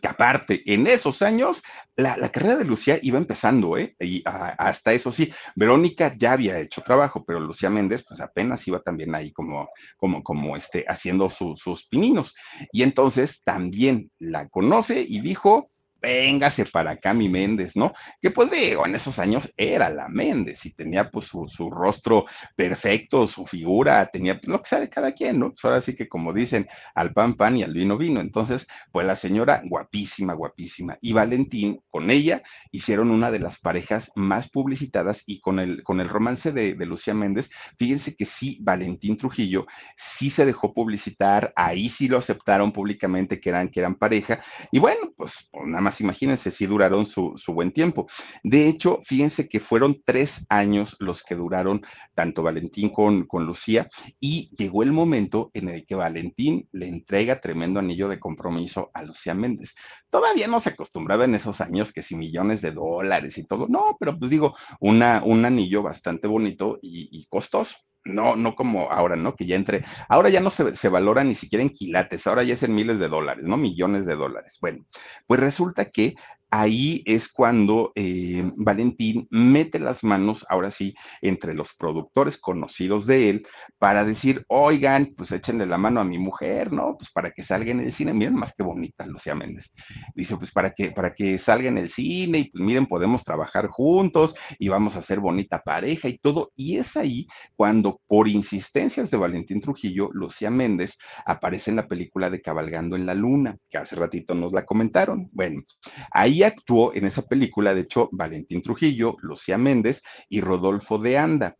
[0.00, 1.62] que aparte, en esos años,
[1.96, 3.96] la, carrera de Lucía iba empezando, ¿eh?
[4.00, 8.80] Y hasta eso sí, Verónica ya había hecho trabajo, pero Lucía Méndez, pues apenas iba
[8.80, 12.34] también ahí como, como, como este, haciendo sus pininos.
[12.72, 15.70] Y entonces también la conoce y dijo,
[16.00, 17.92] véngase para acá mi Méndez, ¿no?
[18.20, 23.26] Que pues digo, en esos años era la Méndez y tenía pues su, rostro perfecto,
[23.26, 25.50] su figura, tenía pues, lo que sabe cada quien, ¿no?
[25.50, 28.20] Pues ahora sí que como dicen, al pan pan y al vino vino.
[28.20, 30.98] Entonces, pues la señora guapísima, guapísima.
[31.00, 36.00] Y Valentín con ella hicieron una de las parejas más publicitadas y con el, con
[36.00, 41.52] el romance de, de Lucía Méndez, fíjense que sí, Valentín Trujillo sí se dejó publicitar,
[41.56, 44.40] ahí sí lo aceptaron públicamente que eran, que eran pareja.
[44.70, 48.08] Y bueno, pues, pues nada más imagínense si duraron su, buen tiempo.
[48.42, 51.82] De hecho, fíjense que fueron tres años los que duraron
[52.14, 53.88] tanto Valentín con, con Lucía
[54.20, 59.02] y llegó el momento en el que Valentín le entrega tremendo anillo de compromiso a
[59.02, 59.74] Lucía Méndez.
[60.10, 63.96] Todavía no se acostumbraba en esos años que si millones de dólares y todo, no,
[63.98, 67.76] pero pues digo, una, un anillo bastante bonito y costoso.
[68.04, 69.34] No, no como ahora, ¿no?
[69.34, 72.54] Que ya entre, ahora ya no se, se, valora ni siquiera en quilates, ahora ya
[72.54, 73.56] es en miles de dólares, ¿no?
[73.56, 74.56] Millones de dólares.
[74.60, 74.86] Bueno,
[75.26, 76.14] pues resulta que
[76.50, 83.30] ahí es cuando eh, Valentín mete las manos, ahora sí, entre los productores conocidos de
[83.30, 83.46] él,
[83.78, 86.96] para decir, oigan, pues échenle la mano a mi mujer, ¿no?
[86.98, 89.72] Pues para que salga en el cine, miren más que bonita Lucía Méndez.
[90.14, 93.68] Dice, pues para que, para que salga en el cine y pues miren, podemos trabajar
[93.68, 96.52] juntos y vamos a ser bonita pareja y todo.
[96.56, 102.30] Y es ahí cuando, por insistencias de Valentín Trujillo, Lucía Méndez aparece en la película
[102.30, 105.28] de Cabalgando en la Luna, que hace ratito nos la comentaron.
[105.32, 105.62] Bueno,
[106.10, 111.56] ahí actuó en esa película, de hecho, Valentín Trujillo, Lucía Méndez y Rodolfo de Anda.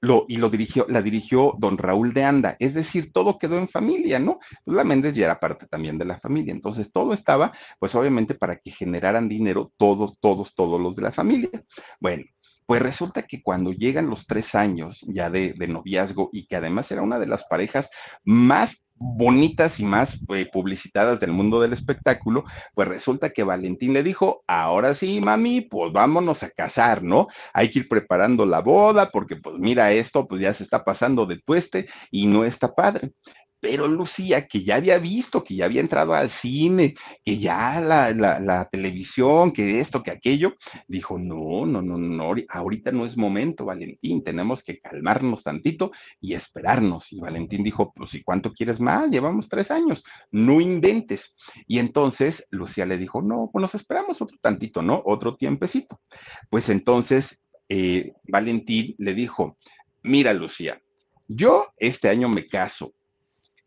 [0.00, 3.68] Lo, y lo dirigió, la dirigió don Raúl de Anda, es decir, todo quedó en
[3.68, 4.38] familia, ¿no?
[4.62, 8.34] Pues la Méndez ya era parte también de la familia, entonces todo estaba, pues obviamente
[8.34, 11.48] para que generaran dinero todos, todos, todos los de la familia.
[12.00, 12.24] Bueno,
[12.66, 16.90] pues resulta que cuando llegan los tres años ya de, de, noviazgo y que además
[16.92, 17.90] era una de las parejas
[18.24, 24.02] más bonitas y más eh, publicitadas del mundo del espectáculo, pues resulta que Valentín le
[24.02, 27.28] dijo, ahora sí, mami, pues vámonos a casar, ¿no?
[27.52, 31.26] Hay que ir preparando la boda porque pues mira esto, pues ya se está pasando
[31.26, 33.12] de tueste y no está padre.
[33.64, 38.68] Pero Lucía, que ya había visto, que ya había entrado al cine, que ya la,
[38.70, 44.22] televisión, que esto, que aquello, dijo, no, no, no, no, ahorita no es momento, Valentín,
[44.22, 47.10] tenemos que calmarnos tantito y esperarnos.
[47.10, 49.10] Y Valentín dijo, pues, ¿y cuánto quieres más?
[49.10, 51.34] Llevamos tres años, no inventes.
[51.66, 55.02] Y entonces Lucía le dijo, no, pues nos esperamos otro tantito, ¿no?
[55.06, 56.02] Otro tiempecito.
[56.50, 59.56] Pues entonces eh, Valentín le dijo,
[60.02, 60.82] mira, Lucía,
[61.28, 62.92] yo este año me caso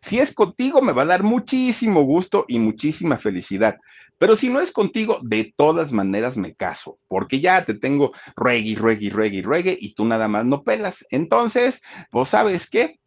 [0.02, 3.78] si es contigo, me va a dar muchísimo gusto y muchísima felicidad.
[4.18, 8.76] Pero si no es contigo, de todas maneras me caso, porque ya te tengo ruegue,
[8.76, 11.06] ruegue, ruegue, ruegue, y tú nada más no pelas.
[11.12, 13.00] Entonces, pues sabes qué,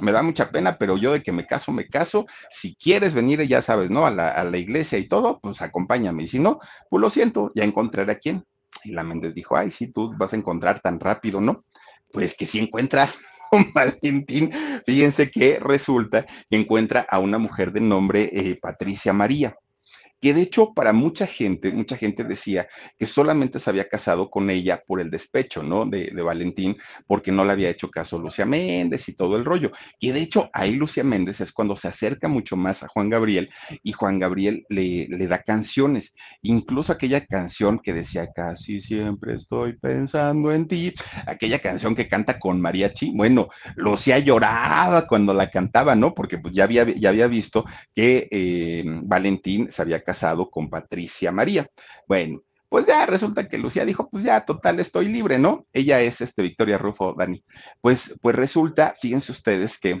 [0.00, 2.26] me da mucha pena, pero yo de que me caso, me caso.
[2.50, 4.06] Si quieres venir, ya sabes, ¿no?
[4.06, 6.22] A la, a la iglesia y todo, pues acompáñame.
[6.22, 8.44] Y si no, pues lo siento, ya encontraré a quién.
[8.84, 11.64] Y la Méndez dijo, ay, si tú vas a encontrar tan rápido, ¿no?
[12.12, 13.12] Pues que sí encuentra
[13.74, 14.50] Valentín,
[14.86, 19.56] fíjense que resulta que encuentra a una mujer de nombre eh, Patricia María
[20.20, 24.50] que de hecho para mucha gente, mucha gente decía que solamente se había casado con
[24.50, 25.86] ella por el despecho, ¿no?
[25.86, 29.72] De, Valentín, porque no le había hecho caso Lucia Méndez y todo el rollo.
[29.98, 33.48] Y de hecho ahí Lucia Méndez es cuando se acerca mucho más a Juan Gabriel
[33.82, 39.78] y Juan Gabriel le, le da canciones, incluso aquella canción que decía casi siempre estoy
[39.78, 40.94] pensando en ti,
[41.26, 46.14] aquella canción que canta con mariachi, bueno, Lucia lloraba cuando la cantaba, ¿no?
[46.14, 50.09] Porque pues ya había, ya había visto que eh, Valentín se había casado
[50.50, 51.68] con Patricia María.
[52.06, 55.66] Bueno, pues ya resulta que Lucía dijo, pues ya, total, estoy libre, ¿no?
[55.72, 57.44] Ella es este Victoria Rufo, Dani.
[57.80, 60.00] Pues, pues resulta, fíjense ustedes que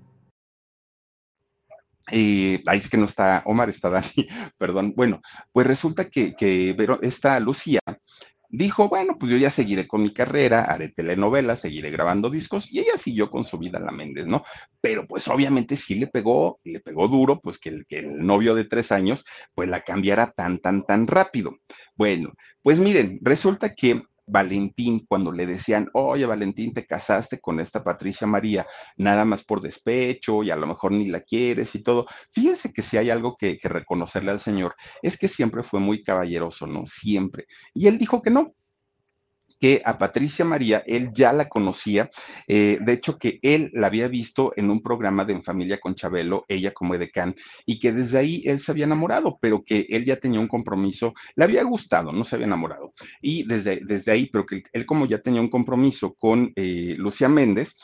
[2.11, 4.93] Ahí es que no está Omar, está Dani, perdón.
[4.95, 5.21] Bueno,
[5.51, 7.79] pues resulta que, que esta Lucía
[8.51, 12.79] dijo, bueno, pues yo ya seguiré con mi carrera, haré telenovelas, seguiré grabando discos, y
[12.79, 14.43] ella siguió con su vida la Méndez, ¿no?
[14.81, 18.53] Pero pues obviamente sí le pegó, le pegó duro, pues que el, que el novio
[18.53, 21.57] de tres años, pues la cambiara tan, tan, tan rápido.
[21.95, 27.83] Bueno, pues miren, resulta que Valentín, cuando le decían, oye Valentín, te casaste con esta
[27.83, 28.65] Patricia María,
[28.97, 32.07] nada más por despecho y a lo mejor ni la quieres y todo.
[32.31, 36.03] Fíjense que si hay algo que, que reconocerle al Señor, es que siempre fue muy
[36.03, 36.85] caballeroso, ¿no?
[36.85, 37.45] Siempre.
[37.73, 38.53] Y él dijo que no,
[39.61, 42.09] que a Patricia María él ya la conocía,
[42.47, 45.93] eh, de hecho que él la había visto en un programa de En Familia con
[45.93, 47.35] Chabelo, ella como edecán,
[47.67, 51.13] y que desde ahí él se había enamorado, pero que él ya tenía un compromiso,
[51.35, 55.05] le había gustado, no se había enamorado, y desde, desde ahí, pero que él como
[55.05, 57.77] ya tenía un compromiso con eh, Lucía Méndez,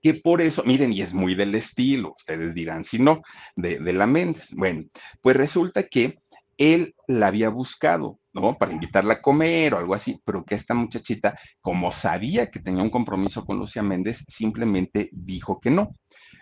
[0.00, 3.22] que por eso, miren, y es muy del estilo, ustedes dirán si no,
[3.56, 4.50] de, de la Méndez.
[4.52, 4.84] Bueno,
[5.20, 6.20] pues resulta que
[6.58, 8.56] él la había buscado, ¿no?
[8.56, 12.82] Para invitarla a comer o algo así, pero que esta muchachita, como sabía que tenía
[12.82, 15.92] un compromiso con Lucía Méndez, simplemente dijo que no.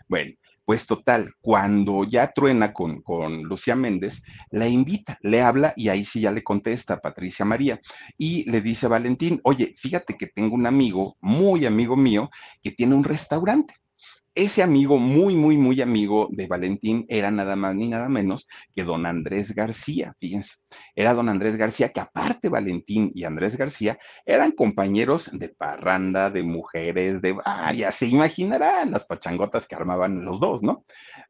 [0.09, 0.33] Bueno,
[0.65, 6.05] pues total, cuando ya truena con, con Lucía Méndez, la invita, le habla y ahí
[6.05, 7.81] sí ya le contesta Patricia María
[8.17, 12.31] y le dice a Valentín, oye, fíjate que tengo un amigo, muy amigo mío,
[12.63, 13.75] que tiene un restaurante
[14.35, 18.83] ese amigo, muy, muy, muy amigo de Valentín, era nada más ni nada menos que
[18.83, 20.55] don Andrés García, fíjense.
[20.97, 26.43] Era don Andrés García, que aparte Valentín y Andrés García eran compañeros de parranda, de
[26.43, 30.85] mujeres, de, ah, ya se imaginarán las pachangotas que armaban los dos, ¿no?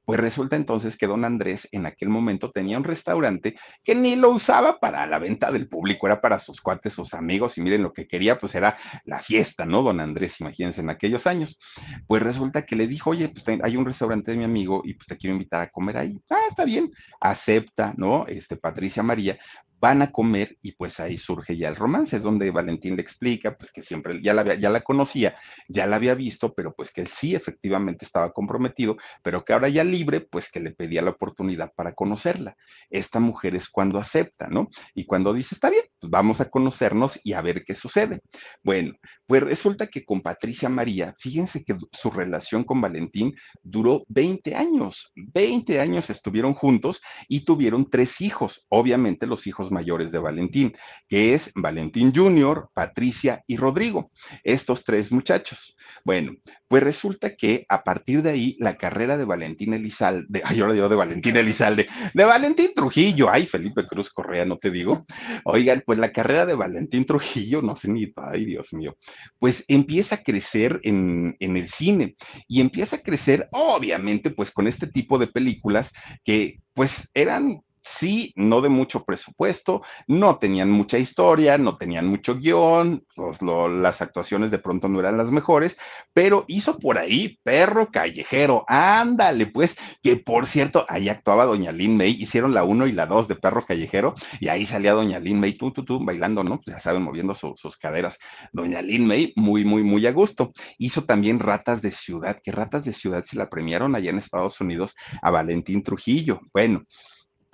[0.05, 4.31] Pues resulta entonces que don Andrés en aquel momento tenía un restaurante que ni lo
[4.31, 7.93] usaba para la venta del público, era para sus cuates, sus amigos, y miren lo
[7.93, 9.83] que quería, pues era la fiesta, ¿no?
[9.83, 11.59] Don Andrés, imagínense en aquellos años.
[12.07, 15.07] Pues resulta que le dijo, oye, pues hay un restaurante de mi amigo y pues
[15.07, 16.19] te quiero invitar a comer ahí.
[16.31, 16.91] Ah, está bien,
[17.21, 18.27] acepta, ¿no?
[18.27, 19.39] Este, Patricia María,
[19.85, 23.55] van a comer y pues ahí surge ya el romance, es donde Valentín le explica
[23.55, 25.37] pues que siempre ya la, ya la conocía,
[25.69, 29.69] ya la había visto, pero pues que él sí efectivamente estaba comprometido, pero que ahora
[29.69, 32.57] ya libre, pues que le pedía la oportunidad para conocerla.
[32.89, 34.71] Esta mujer es cuando acepta, ¿no?
[34.95, 38.23] Y cuando dice, está bien, pues vamos a conocernos y a ver qué sucede.
[38.63, 38.95] Bueno,
[39.27, 45.13] pues resulta que con Patricia María, fíjense que su relación con Valentín duró 20 años,
[45.15, 50.75] 20 años estuvieron juntos y tuvieron tres hijos, obviamente los hijos mayores de Valentín,
[51.09, 54.11] que es Valentín Jr., Patricia y Rodrigo,
[54.43, 55.77] estos tres muchachos.
[56.05, 56.33] Bueno,
[56.69, 60.75] pues resulta que a partir de ahí la carrera de Valentín Elizalde, ay, yo le
[60.75, 65.05] digo de Valentín Elizalde, de Valentín Trujillo, ay, Felipe Cruz Correa, no te digo.
[65.45, 68.97] Oigan, pues la carrera de Valentín Trujillo, no sé ni, ay, Dios mío,
[69.39, 72.17] pues empieza a crecer en, en el cine
[72.49, 75.93] y empieza a crecer, obviamente, pues con este tipo de películas
[76.25, 82.37] que pues eran sí, no de mucho presupuesto, no tenían mucha historia, no tenían mucho
[82.37, 85.77] guion, pues las actuaciones de pronto no eran las mejores,
[86.13, 91.97] pero hizo por ahí Perro Callejero, ándale, pues, que por cierto, ahí actuaba Doña Lin
[91.97, 95.39] May, hicieron la 1 y la 2 de Perro Callejero, y ahí salía Doña Lin
[95.39, 96.61] May, tú, tú, tú, bailando, ¿no?
[96.67, 98.19] Ya saben, moviendo sus caderas.
[98.53, 100.53] Doña Lin May, muy, muy, muy a gusto.
[100.79, 104.61] Hizo también Ratas de Ciudad, que Ratas de Ciudad se la premiaron allá en Estados
[104.61, 106.41] Unidos a Valentín Trujillo.
[106.53, 106.85] Bueno,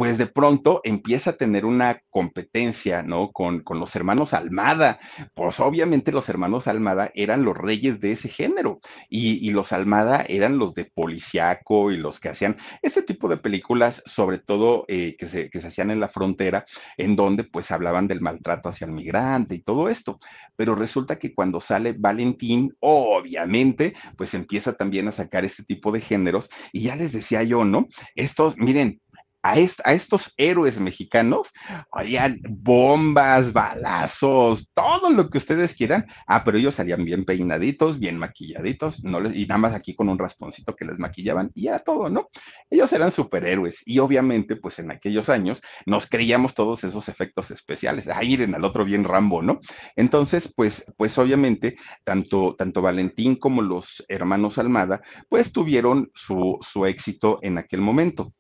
[0.01, 3.32] pues de pronto empieza a tener una competencia, ¿no?
[3.32, 4.98] Con, con, los hermanos Almada.
[5.34, 8.80] Pues obviamente los hermanos Almada eran los reyes de ese género
[9.11, 13.36] y, y, los Almada eran los de policiaco y los que hacían este tipo de
[13.36, 16.64] películas, sobre todo eh, que, se, que se hacían en la frontera,
[16.96, 20.18] en donde pues hablaban del maltrato hacia el migrante y todo esto.
[20.57, 26.01] Pero resulta que cuando sale Valentín, obviamente, pues empieza también a sacar este tipo de
[26.01, 27.86] géneros y ya les decía yo, ¿no?
[28.14, 29.03] Estos, miren,
[29.43, 31.53] a, estos héroes mexicanos,
[31.93, 36.07] oigan, bombas, balazos, todo lo que ustedes quieran.
[36.26, 40.09] Ah, pero ellos salían bien peinaditos, bien maquilladitos, no les, y nada más aquí con
[40.09, 42.28] un rasponcito que les maquillaban y era todo, ¿no?
[42.70, 48.09] Ellos eran superhéroes y obviamente, pues en aquellos años nos creíamos todos esos efectos especiales.
[48.09, 49.61] Ay, miren al otro bien Rambo, ¿no?
[49.97, 56.86] Entonces, pues, pues obviamente, tanto, tanto Valentín como los hermanos Almada, pues tuvieron su, su
[56.86, 58.32] éxito en aquel momento.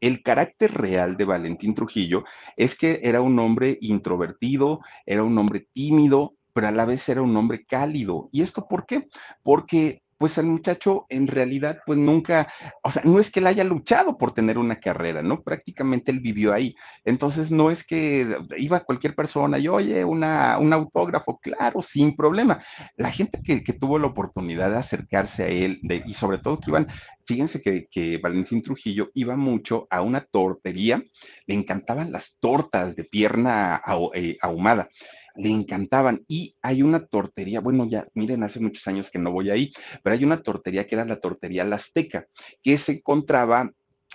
[0.00, 2.24] El carácter real de Valentín Trujillo
[2.56, 7.22] es que era un hombre introvertido, era un hombre tímido, pero a la vez era
[7.22, 8.28] un hombre cálido.
[8.32, 9.08] ¿Y esto por qué?
[9.42, 12.52] Porque pues el muchacho en realidad pues nunca,
[12.82, 15.42] o sea, no es que él haya luchado por tener una carrera, ¿no?
[15.42, 16.74] Prácticamente él vivió ahí.
[17.04, 22.62] Entonces no es que iba cualquier persona y oye, una, un autógrafo, claro, sin problema.
[22.96, 26.88] La gente que, tuvo la oportunidad de acercarse a él y sobre todo que iban,
[27.26, 31.02] fíjense que, que Valentín Trujillo iba mucho a una tortería,
[31.46, 33.82] le encantaban las tortas de pierna
[34.14, 34.88] eh, ahumada
[35.36, 36.24] le encantaban.
[36.28, 39.72] Y hay una tortería, bueno, ya miren, hace muchos años que no voy ahí,
[40.02, 42.26] pero hay una tortería que era la tortería La Azteca,
[42.62, 43.72] que se encontraba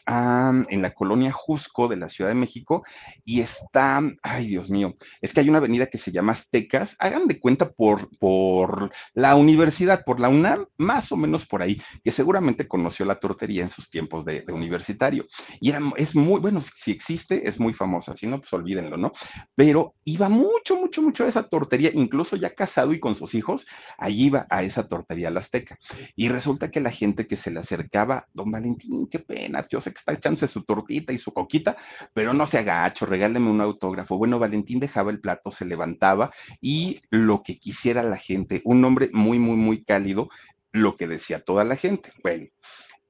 [0.08, 2.84] en la colonia Jusco de la Ciudad de México
[3.24, 7.28] y está, ay Dios mío, es que hay una avenida que se llama Aztecas, hagan
[7.28, 12.12] de cuenta por, por la universidad, por la UNAM, más o menos por ahí, que
[12.12, 15.26] seguramente conoció la tortería en sus tiempos de, universitario.
[15.60, 19.14] Y era, es muy, bueno, si existe, es muy famosa, si no, pues olvídenlo, ¿no?
[19.56, 23.66] Pero iba mucho, mucho, mucho a esa tortería, incluso ya casado y con sus hijos,
[23.98, 25.78] allí iba a esa tortería la Azteca.
[26.16, 29.91] Y resulta que la gente que se le acercaba, don Valentín, qué pena, yo sé
[29.92, 31.78] que está echándose su tortita y su coquita,
[32.14, 34.18] pero no se agacho, regáleme un autógrafo.
[34.18, 39.10] Bueno, Valentín dejaba el plato, se levantaba y lo que quisiera la gente, un hombre
[39.14, 40.30] muy, muy, muy cálido,
[40.72, 42.12] lo que decía toda la gente.
[42.24, 42.48] Bueno,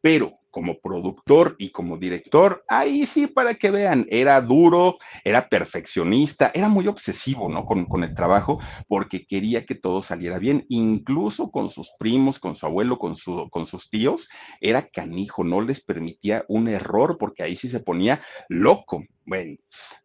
[0.02, 6.52] pero como productor y como director, ahí sí, para que vean, era duro, era perfeccionista,
[6.54, 7.66] era muy obsesivo, ¿no?
[7.66, 12.56] Con, con, el trabajo, porque quería que todo saliera bien, incluso con sus primos, con
[12.56, 14.30] su abuelo, con, su, con sus tíos,
[14.60, 19.06] era canijo, no les permitía un error, porque ahí sí se ponía loco.
[19.26, 19.58] Bueno,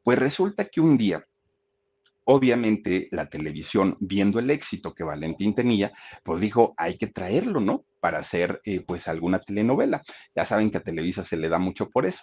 [0.04, 1.26] pues resulta que un día
[2.28, 5.92] obviamente la televisión, viendo el éxito que Valentín tenía,
[6.24, 7.84] pues dijo, hay que traerlo, ¿no?
[8.06, 10.00] Para hacer eh, pues alguna telenovela.
[10.32, 12.22] Ya saben que a Televisa se le da mucho por eso.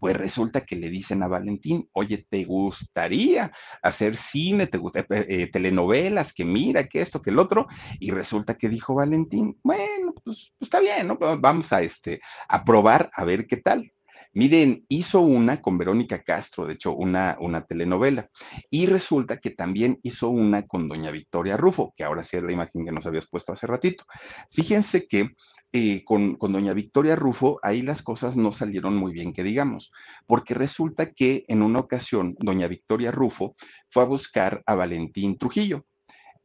[0.00, 5.48] Pues resulta que le dicen a Valentín, oye, ¿te gustaría hacer cine, te gusta, eh,
[5.52, 7.68] telenovelas, que mira, que esto, que el otro?
[8.00, 11.16] Y resulta que dijo Valentín, bueno, pues, pues está bien, ¿no?
[11.16, 13.88] Vamos a, este, a probar a ver qué tal.
[14.32, 18.28] Miren, hizo una con Verónica Castro, de hecho, una, una telenovela.
[18.70, 22.52] Y resulta que también hizo una con doña Victoria Rufo, que ahora sí es la
[22.52, 24.04] imagen que nos habías puesto hace ratito.
[24.52, 25.30] Fíjense que
[25.72, 29.92] eh, con, con, doña Victoria Rufo, ahí las cosas no salieron muy bien, que digamos,
[30.26, 33.56] porque resulta que en una ocasión, doña Victoria Rufo
[33.88, 35.86] fue a buscar a Valentín Trujillo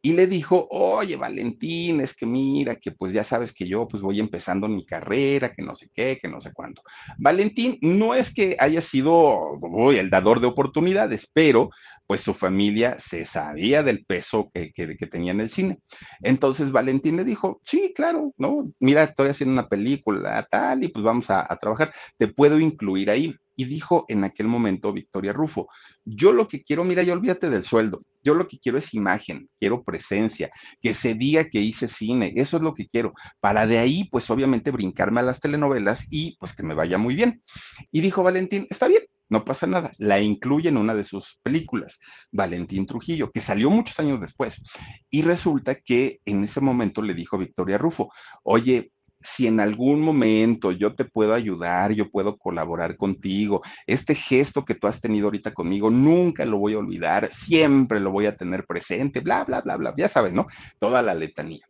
[0.05, 4.03] y le dijo, oye, Valentín, es que mira, que pues ya sabes que yo pues
[4.03, 6.83] voy empezando mi carrera, que no sé qué, que no sé cuándo.
[7.17, 9.59] Valentín no es que haya sido
[9.91, 11.71] el dador de oportunidades, pero
[12.07, 15.79] pues su familia se sabía del peso que, que, tenía en el cine.
[16.21, 18.71] Entonces Valentín le dijo, sí, claro, ¿no?
[18.79, 23.09] Mira, estoy haciendo una película tal y pues vamos a, a trabajar, te puedo incluir
[23.09, 23.35] ahí.
[23.57, 25.69] Y dijo en aquel momento Victoria Rufo,
[26.03, 29.49] yo lo que quiero, mira, ya olvídate del sueldo, yo lo que quiero es imagen,
[29.59, 30.51] quiero presencia,
[30.81, 34.29] que se diga que hice cine, eso es lo que quiero, para de ahí, pues
[34.29, 37.43] obviamente brincarme a las telenovelas y pues que me vaya muy bien.
[37.91, 41.99] Y dijo Valentín, está bien, no pasa nada, la incluye en una de sus películas,
[42.31, 44.63] Valentín Trujillo, que salió muchos años después.
[45.09, 48.11] Y resulta que en ese momento le dijo Victoria Rufo,
[48.43, 54.63] oye, si en algún momento yo te puedo ayudar, yo puedo colaborar contigo, este gesto
[54.63, 58.37] que tú has tenido ahorita conmigo, nunca lo voy a olvidar, siempre lo voy a
[58.37, 60.47] tener presente, bla, bla, bla, bla, ya sabes, ¿no?
[60.79, 61.65] Toda la letanía.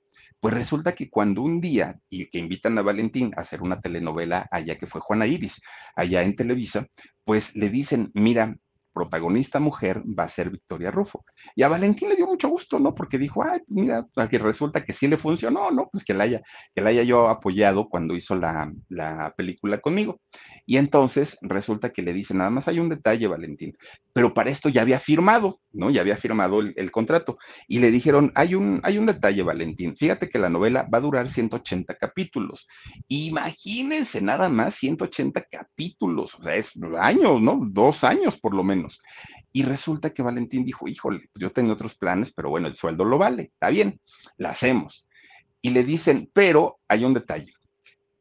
[0.46, 4.48] Pues resulta que cuando un día, y que invitan a Valentín a hacer una telenovela
[4.52, 5.60] allá que fue Juana Iris,
[5.96, 6.86] allá en Televisa,
[7.24, 8.56] pues le dicen, mira,
[8.96, 11.26] protagonista mujer va a ser Victoria Rufo.
[11.54, 12.96] Y a Valentín le dio mucho gusto, ¿no?
[12.96, 15.89] Porque dijo, ay, mira, que resulta que sí le funcionó, ¿no?
[15.91, 16.41] Pues que la haya,
[16.74, 20.22] que la haya yo apoyado cuando hizo la, la película conmigo.
[20.66, 23.78] Y entonces resulta que le dice, nada más hay un detalle, Valentín,
[24.14, 25.89] pero para esto ya había firmado, ¿no?
[25.89, 27.38] Ya había firmado el, el contrato.
[27.68, 31.02] Y le dijeron, hay un, hay un detalle, Valentín, fíjate que la novela va a
[31.02, 32.68] durar 180 capítulos.
[33.10, 37.60] Imagínense nada más 180 capítulos, o sea, es años, ¿no?
[37.70, 38.85] Dos años por lo menos.
[39.52, 43.06] Y resulta que Valentín dijo, híjole, pues yo tengo otros planes, pero bueno, el sueldo
[43.06, 44.00] lo vale, está bien,
[44.38, 45.08] la hacemos.
[45.62, 47.54] Y le dicen, pero hay un detalle.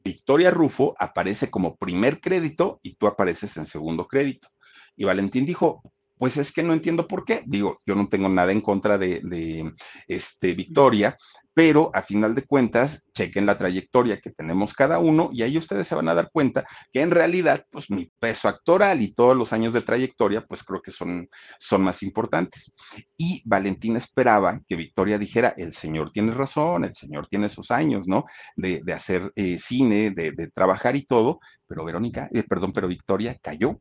[0.04, 4.48] Victoria Rufo aparece como primer crédito y tú apareces en segundo crédito.
[4.96, 5.82] Y Valentín dijo,
[6.18, 7.42] pues es que no entiendo por qué.
[7.46, 9.72] Digo, yo no tengo nada en contra de, de
[10.06, 11.16] este, Victoria,
[11.54, 15.86] pero a final de cuentas, chequen la trayectoria que tenemos cada uno y ahí ustedes
[15.86, 19.52] se van a dar cuenta que en realidad, pues mi peso actoral y todos los
[19.52, 21.28] años de trayectoria, pues creo que son,
[21.60, 22.72] son más importantes.
[23.16, 28.06] Y Valentín esperaba que Victoria dijera, el señor tiene razón, el señor tiene esos años,
[28.06, 28.24] ¿no?
[28.56, 32.88] De, de hacer eh, cine, de, de, trabajar y todo, pero Verónica, eh, perdón, pero
[32.88, 33.80] Victoria cayó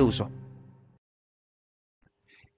[0.01, 0.29] uso.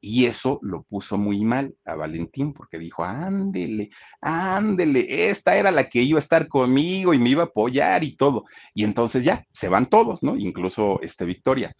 [0.05, 3.89] Y eso lo puso muy mal a Valentín porque dijo, ándele,
[4.19, 8.17] ándele, esta era la que iba a estar conmigo y me iba a apoyar y
[8.17, 8.43] todo.
[8.73, 10.35] Y entonces ya, se van todos, ¿no?
[10.35, 11.73] Incluso este Victoria.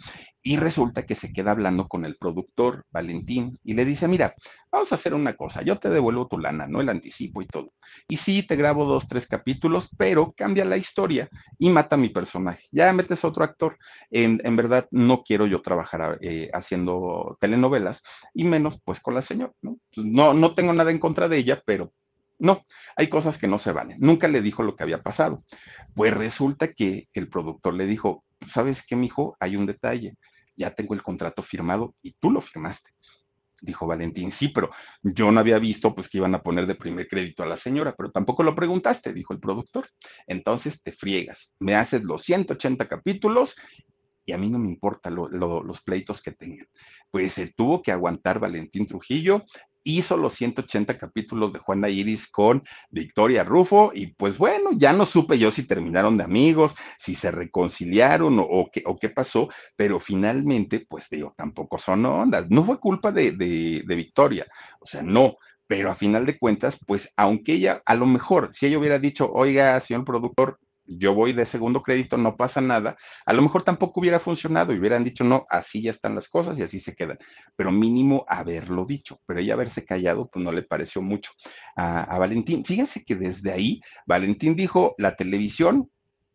[0.45, 4.35] Y resulta que se queda hablando con el productor, Valentín, y le dice, mira,
[4.69, 6.81] vamos a hacer una cosa, yo te devuelvo tu lana, ¿no?
[6.81, 7.71] El anticipo y todo.
[8.09, 12.09] Y sí, te grabo dos, tres capítulos, pero cambia la historia y mata a mi
[12.09, 12.67] personaje.
[12.71, 13.77] Ya metes a otro actor.
[14.11, 19.21] En, en verdad, no quiero yo trabajar eh, haciendo telenovelas, y menos pues con la
[19.21, 19.77] señora, ¿no?
[19.95, 21.93] Pues, no, no tengo nada en contra de ella, pero
[22.37, 22.65] no,
[22.97, 23.97] hay cosas que no se valen.
[24.01, 25.45] Nunca le dijo lo que había pasado.
[25.93, 29.37] Pues resulta que el productor le dijo, ¿sabes qué, mijo?
[29.39, 30.17] Hay un detalle
[30.55, 32.91] ya tengo el contrato firmado y tú lo firmaste.
[33.61, 37.07] Dijo Valentín, sí, pero yo no había visto pues que iban a poner de primer
[37.07, 39.87] crédito a la señora, pero tampoco lo preguntaste, dijo el productor.
[40.27, 43.55] Entonces te friegas, me haces los 180 capítulos
[44.25, 46.67] y a mí no me importa los pleitos que tengan.
[47.09, 49.45] Pues se tuvo que aguantar Valentín Trujillo
[49.83, 55.05] hizo los 180 capítulos de Juana Iris con Victoria Rufo y pues bueno, ya no
[55.05, 59.99] supe yo si terminaron de amigos, si se reconciliaron o, qué, o qué pasó, pero
[59.99, 62.49] finalmente, pues digo, tampoco son ondas.
[62.49, 64.47] No fue culpa de, de, de Victoria,
[64.79, 68.67] o sea, no, pero a final de cuentas, pues aunque ella, a lo mejor, si
[68.67, 73.33] ella hubiera dicho, oiga, señor productor, yo voy de segundo crédito, no pasa nada, a
[73.33, 76.63] lo mejor tampoco hubiera funcionado y hubieran dicho, no, así ya están las cosas y
[76.63, 77.17] así se quedan,
[77.55, 81.31] pero mínimo haberlo dicho, pero ella haberse callado, pues no le pareció mucho
[81.75, 82.63] a, Valentín.
[82.65, 85.89] Fíjense que desde ahí, Valentín dijo, la televisión,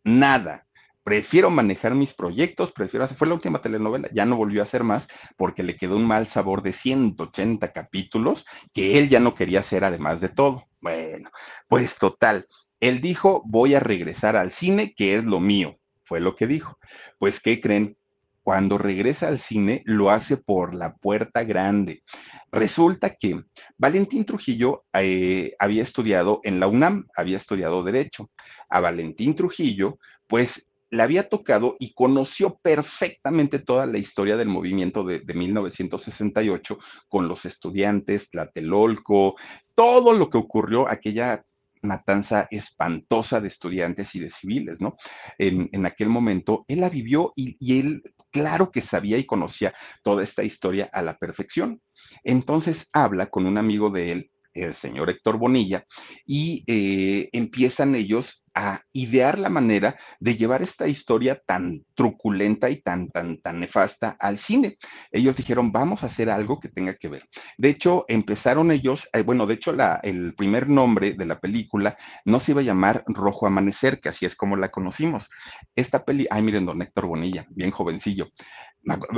[0.04, 0.66] nada,
[1.02, 4.84] prefiero manejar mis proyectos, prefiero hacer, fue la última telenovela, ya no volvió a hacer
[4.84, 8.44] más porque le quedó un mal sabor de 180 capítulos
[8.74, 10.64] que él ya no quería hacer además de todo.
[10.80, 11.30] Bueno,
[11.66, 12.46] pues total,
[12.80, 16.78] él dijo, voy a regresar al cine, que es lo mío, fue lo que dijo.
[17.18, 17.96] Pues, ¿qué creen?
[18.42, 22.02] Cuando regresa al cine, lo hace por la puerta grande.
[22.50, 23.42] Resulta que
[23.76, 28.30] Valentín Trujillo eh, había estudiado en la UNAM, había estudiado Derecho.
[28.70, 35.04] A Valentín Trujillo, pues le había tocado y conoció perfectamente toda la historia del movimiento
[35.04, 39.36] de, de, 1968 con los estudiantes, Tlatelolco,
[39.74, 41.44] todo lo que ocurrió aquella
[41.82, 44.96] matanza espantosa de estudiantes y de civiles, ¿no?
[45.38, 50.44] En, aquel momento, él la vivió y, él, claro que sabía y conocía toda esta
[50.44, 51.80] historia a la perfección.
[52.24, 55.84] Entonces habla con un amigo de él, el señor Héctor Bonilla,
[56.26, 62.82] y eh, empiezan ellos a idear la manera de llevar esta historia tan truculenta y
[62.82, 64.78] tan, tan, tan nefasta al cine.
[65.12, 67.28] Ellos dijeron, vamos a hacer algo que tenga que ver.
[67.56, 71.96] De hecho, empezaron ellos, eh, bueno, de hecho, la, el primer nombre de la película
[72.24, 75.30] no se iba a llamar Rojo Amanecer, que así es como la conocimos.
[75.76, 78.28] Esta peli, ay, miren, don Héctor Bonilla, bien jovencillo.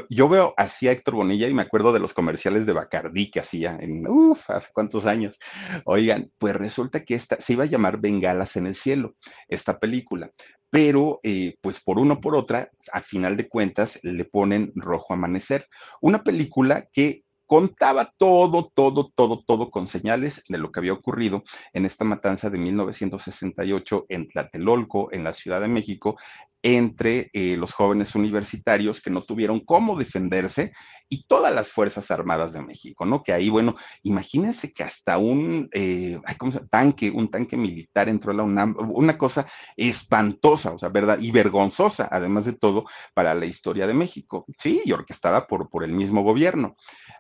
[0.09, 3.41] Yo veo así a Héctor Bonilla y me acuerdo de los comerciales de Bacardí que
[3.41, 5.39] hacía en, uff, hace cuántos años.
[5.85, 9.17] Oigan, pues resulta que esta se iba a llamar Bengalas en el cielo,
[9.49, 10.31] esta película.
[10.71, 15.15] Pero, eh, pues por una o por otra, a final de cuentas, le ponen Rojo
[15.15, 15.67] Amanecer.
[16.01, 21.43] Una película que contaba todo, todo, todo, todo con señales de lo que había ocurrido
[21.73, 26.17] en esta matanza de 1968 en Tlatelolco, en la Ciudad de México,
[26.63, 30.73] entre eh, los jóvenes universitarios que no tuvieron cómo defenderse
[31.09, 33.25] y todas las Fuerzas Armadas de México, ¿no?
[33.25, 38.31] Que ahí, bueno, imagínense que hasta un eh, ¿cómo se tanque, un tanque militar entró
[38.31, 39.47] a la UNAM, una cosa
[39.77, 41.19] espantosa, o sea, ¿verdad?
[41.21, 45.83] Y vergonzosa, además de todo, para la historia de México, sí, y orquestada por, por
[45.83, 46.77] el mismo gobierno.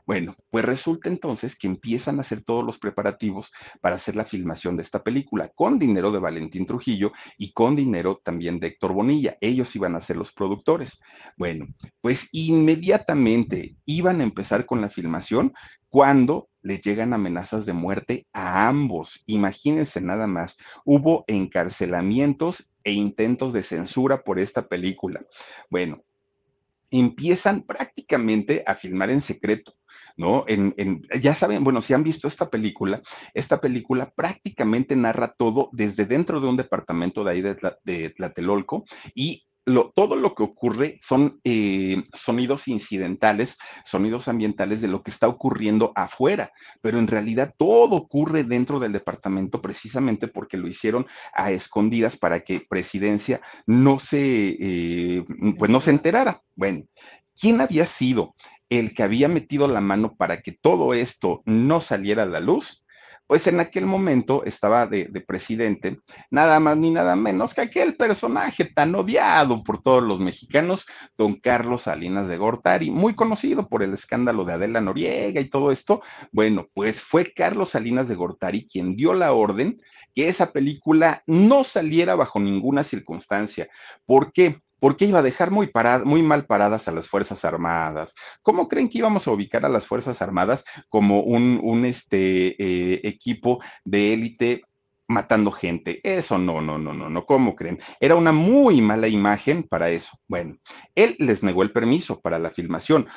[0.06, 4.76] Bueno, pues resulta entonces que empiezan a hacer todos los preparativos para hacer la filmación
[4.76, 9.36] de esta película, con dinero de Valentín Trujillo y con dinero también de Héctor Bonilla.
[9.40, 11.00] Ellos iban a ser los productores.
[11.36, 11.66] Bueno,
[12.00, 15.52] pues inmediatamente iban a empezar con la filmación
[15.88, 19.22] cuando le llegan amenazas de muerte a ambos.
[19.26, 25.24] Imagínense nada más, hubo encarcelamientos e intentos de censura por esta película.
[25.68, 26.02] Bueno,
[26.90, 29.74] empiezan prácticamente a filmar en secreto.
[30.16, 30.44] ¿No?
[30.46, 33.02] En, ya saben, bueno, si han visto esta película,
[33.34, 38.84] esta película prácticamente narra todo desde dentro de un departamento de ahí de, de Tlatelolco
[39.14, 45.10] y lo, todo lo que ocurre son eh, sonidos incidentales, sonidos ambientales de lo que
[45.10, 51.06] está ocurriendo afuera, pero en realidad todo ocurre dentro del departamento precisamente porque lo hicieron
[51.34, 55.24] a escondidas para que presidencia no se, eh,
[55.58, 56.42] pues no se enterara.
[56.56, 56.84] Bueno,
[57.38, 58.34] ¿quién había sido
[58.70, 62.84] el que había metido la mano para que todo esto no saliera a la luz?
[63.30, 66.00] pues en aquel momento estaba de, presidente
[66.32, 70.84] nada más ni nada menos que aquel personaje tan odiado por todos los mexicanos,
[71.16, 75.70] don Carlos Salinas de Gortari, muy conocido por el escándalo de Adela Noriega y todo
[75.70, 76.02] esto.
[76.32, 79.80] Bueno, pues fue Carlos Salinas de Gortari quien dio la orden
[80.12, 83.68] que esa película no saliera bajo ninguna circunstancia.
[84.06, 84.60] ¿Por qué?
[84.80, 85.70] Porque iba a dejar muy,
[86.22, 88.14] mal paradas a las Fuerzas Armadas.
[88.42, 93.60] ¿Cómo creen que íbamos a ubicar a las Fuerzas Armadas como un, este, eh, equipo
[93.84, 94.62] de élite
[95.10, 96.00] matando gente.
[96.04, 97.80] Eso no, no, no, no, no, ¿cómo creen?
[97.98, 100.16] Era una muy mala imagen para eso.
[100.28, 100.56] Bueno,
[100.94, 103.08] él les negó el permiso para la filmación.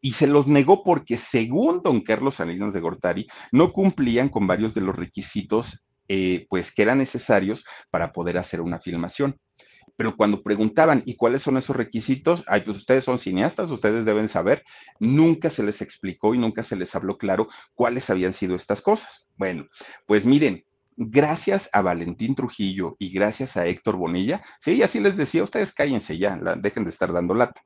[0.00, 4.74] Y se los negó porque, según don Carlos Salinas de Gortari, no cumplían con varios
[4.74, 9.36] de los requisitos, eh, pues, que eran necesarios para poder hacer una filmación
[9.96, 12.44] pero cuando preguntaban, ¿y cuáles son esos requisitos?
[12.46, 14.64] Ay, pues ustedes son cineastas, ustedes deben saber.
[15.00, 19.28] Nunca se les explicó y nunca se les habló claro cuáles habían sido estas cosas.
[19.36, 19.66] Bueno,
[20.06, 20.64] pues miren,
[20.96, 26.16] gracias a Valentín Trujillo y gracias a Héctor Bonilla, sí, así les decía, ustedes cállense
[26.16, 27.62] ya, dejen de estar dando lata.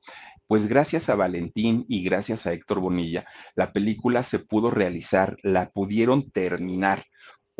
[0.46, 3.24] Pues gracias a Valentín y gracias a Héctor Bonilla,
[3.54, 7.04] la película se pudo realizar, la pudieron terminar.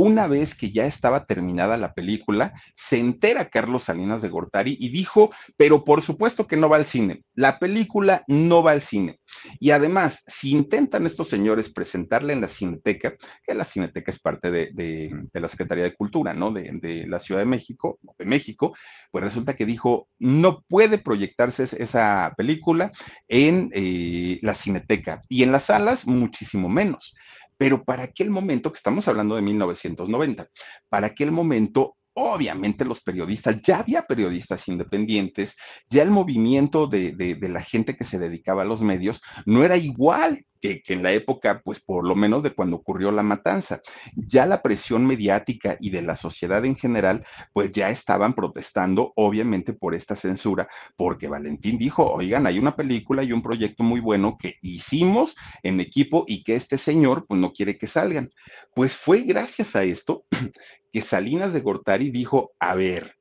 [0.03, 4.89] Una vez que ya estaba terminada la película, se entera Carlos Salinas de Gortari y
[4.89, 9.21] dijo, pero por supuesto que no va al cine, la película no va al cine.
[9.59, 13.15] Y además, si intentan estos señores presentarla en la Cineteca,
[13.47, 16.51] que la Cineteca es parte de, la Secretaría de Cultura, ¿no?
[16.51, 18.75] De, la Ciudad de México, de México,
[19.11, 22.91] pues resulta que dijo, no puede proyectarse esa película
[23.29, 27.15] en eh, la Cineteca y en las salas muchísimo menos.
[27.61, 30.49] Pero para aquel momento, que estamos hablando de 1990,
[30.89, 35.57] para aquel momento obviamente los periodistas, ya había periodistas independientes,
[35.91, 39.77] ya el movimiento de, de, la gente que se dedicaba a los medios no era
[39.77, 43.81] igual que, en la época, pues por lo menos de cuando ocurrió la matanza.
[44.15, 49.73] Ya la presión mediática y de la sociedad en general, pues ya estaban protestando, obviamente,
[49.73, 54.37] por esta censura, porque Valentín dijo, oigan, hay una película y un proyecto muy bueno
[54.39, 58.31] que hicimos en equipo y que este señor, pues no quiere que salgan.
[58.75, 60.25] Pues fue gracias a esto
[60.93, 63.17] que Salinas de Gortari dijo, a ver,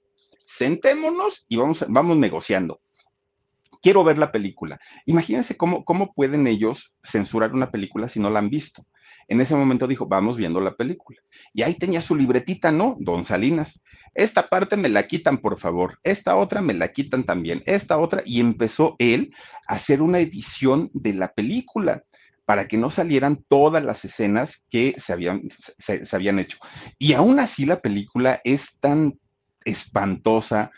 [0.45, 2.81] sentémonos y vamos, vamos negociando
[3.81, 4.79] quiero ver la película.
[5.05, 8.85] Imagínense cómo, pueden ellos censurar una película si no la han visto.
[9.27, 11.19] En ese momento dijo, vamos viendo la película.
[11.53, 12.95] Y ahí tenía su libretita, ¿no?
[12.99, 13.79] Don Salinas.
[14.15, 15.99] Esta parte me la quitan, por favor.
[16.03, 17.61] Esta otra me la quitan también.
[17.67, 18.23] Esta otra.
[18.25, 19.31] Y empezó él
[19.67, 22.03] a hacer una edición de la película
[22.45, 25.43] para que no salieran todas las escenas que se habían,
[25.77, 26.57] se habían hecho.
[26.97, 29.19] Y aún así la película es tan
[29.63, 30.71] espantosa,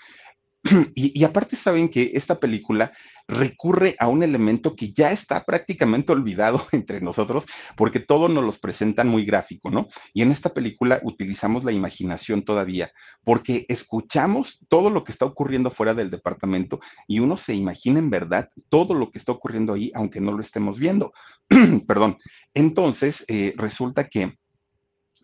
[0.95, 2.91] Y, aparte saben que esta película
[3.28, 7.45] recurre a un elemento que ya está prácticamente olvidado entre nosotros
[7.76, 9.88] porque todo nos los presentan muy gráfico, ¿no?
[10.14, 12.91] Y en esta película utilizamos la imaginación todavía
[13.24, 18.09] porque escuchamos todo lo que está ocurriendo fuera del departamento y uno se imagina en
[18.09, 21.14] verdad todo lo que está ocurriendo ahí aunque no lo estemos viendo.
[21.88, 22.18] Perdón.
[22.53, 24.38] Entonces, eh, resulta que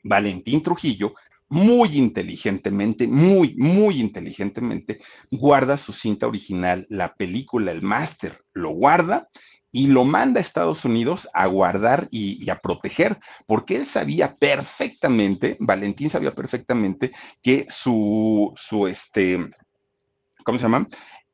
[0.03, 1.13] Valentín Trujillo
[1.50, 5.00] muy inteligentemente, muy, muy inteligentemente,
[5.32, 9.30] guarda su cinta original, la película, el máster, lo guarda
[9.72, 15.58] y lo manda a Estados Unidos a guardar y, a proteger, porque él sabía perfectamente,
[15.60, 19.39] Valentín sabía perfectamente que su, su, este,
[20.43, 20.88] ¿cómo se llama?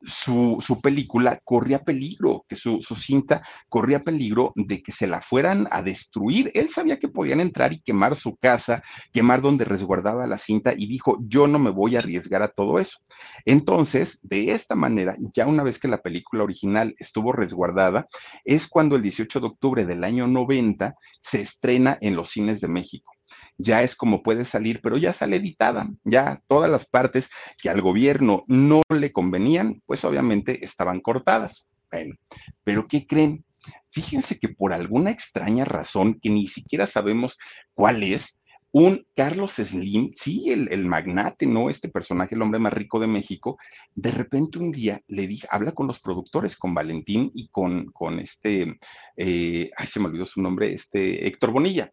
[0.06, 5.82] Su, película corría peligro, que su, cinta corría peligro de que se la fueran a
[5.82, 6.52] destruir.
[6.54, 10.88] Él sabía que podían entrar y quemar su casa, quemar donde resguardaba la cinta y
[10.88, 13.00] dijo, yo no me voy a arriesgar a todo eso.
[13.46, 18.08] Entonces, de esta manera, ya una vez que la película original estuvo resguardada,
[18.44, 22.68] es cuando el 18 de octubre del año 90 se estrena en los cines de
[22.68, 23.14] México
[23.58, 27.30] ya es como puede salir, pero ya sale editada, ya todas las partes
[27.62, 31.66] que al gobierno no le convenían, pues obviamente estaban cortadas.
[31.92, 32.16] Bueno,
[32.64, 33.46] pero ¿qué creen?
[33.92, 37.38] Fíjense que por alguna extraña razón que ni siquiera sabemos
[37.76, 38.40] cuál es,
[38.74, 41.70] un Carlos Slim, sí, el, magnate, ¿no?
[41.70, 43.60] Este personaje, el hombre más rico de México,
[43.94, 48.20] de repente un día le dije, habla con los productores, con Valentín y con, con
[48.20, 48.80] este,
[49.16, 51.92] eh, ay, se me olvidó su nombre, este Héctor Bonilla,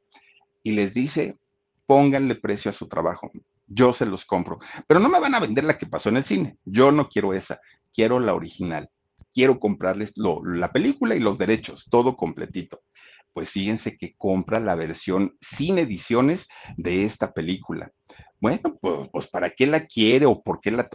[0.62, 1.36] y les dice,
[1.90, 3.32] pónganle precio a su trabajo.
[3.66, 4.60] Yo se los compro.
[4.86, 6.56] Pero no me van a vender la que pasó en el cine.
[6.64, 7.58] Yo no quiero esa.
[7.92, 8.88] Quiero la original.
[9.34, 12.82] Quiero comprarles la película y los derechos, todo completito.
[13.32, 17.90] Pues fíjense que compra la versión sin ediciones de esta película.
[18.40, 20.88] Bueno, pues, pues, ¿para qué la quiere o por qué la,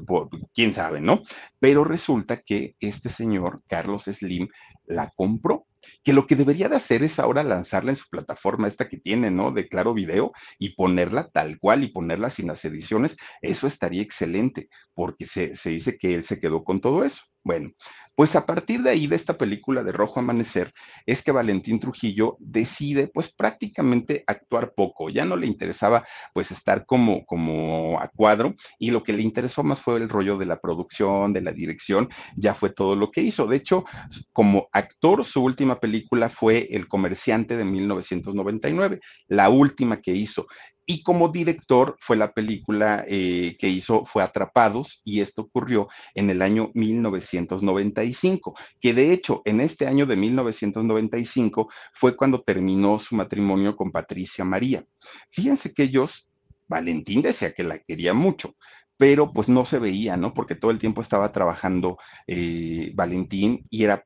[0.54, 1.24] quién sabe, ¿no?
[1.60, 4.48] Pero resulta que este señor, Carlos Slim,
[4.86, 5.66] la compró
[6.06, 9.32] que lo que debería de hacer es ahora lanzarla en su plataforma esta que tiene,
[9.32, 9.52] ¿no?
[9.52, 14.70] De Claro Video y ponerla tal cual y ponerla sin las ediciones, eso estaría excelente,
[14.94, 17.24] porque se, se dice que él se quedó con todo eso.
[17.44, 17.72] Bueno,
[18.16, 20.74] pues a partir de ahí, de esta película de Rojo Amanecer,
[21.06, 25.10] es que Valentín Trujillo decide, pues prácticamente actuar poco.
[25.10, 29.64] Ya no le interesaba, pues estar como, como a cuadro, y lo que le interesó
[29.64, 33.22] más fue el rollo de la producción, de la dirección, ya fue todo lo que
[33.22, 33.48] hizo.
[33.48, 33.84] De hecho,
[34.32, 40.48] como actor, su última película fue El Comerciante de 1999, la última que hizo.
[40.86, 46.30] Y como director fue la película eh, que hizo fue Atrapados y esto ocurrió en
[46.30, 53.16] el año 1995, que de hecho en este año de 1995 fue cuando terminó su
[53.16, 54.86] matrimonio con Patricia María.
[55.32, 56.30] Fíjense que ellos,
[56.68, 58.56] Valentín decía que la quería mucho,
[58.98, 60.34] pero pues no se veía, ¿no?
[60.34, 64.06] Porque todo el tiempo estaba trabajando eh, Valentín y era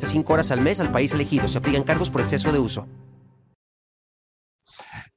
[0.00, 1.46] hasta 5 horas al mes al país elegido.
[1.46, 2.86] Se aplican cargos por exceso de uso.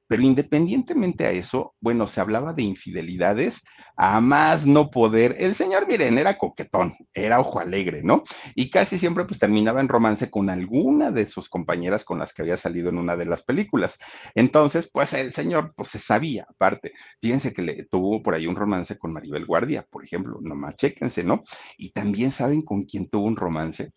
[0.06, 3.62] Pero independientemente a eso, bueno, se hablaba de infidelidades
[3.96, 5.36] a más no poder.
[5.38, 8.24] El señor, miren, era coquetón, era ojo alegre, ¿no?
[8.54, 12.42] Y casi siempre pues terminaba en romance con alguna de sus compañeras con las que
[12.42, 13.98] había salido en una de las películas.
[14.34, 16.92] Entonces, pues el señor pues se sabía, aparte.
[17.22, 21.24] Fíjense que le tuvo por ahí un romance con Maribel Guardia, por ejemplo, nomás chéquense,
[21.24, 21.44] ¿no?
[21.78, 23.92] Y también saben con quién tuvo un romance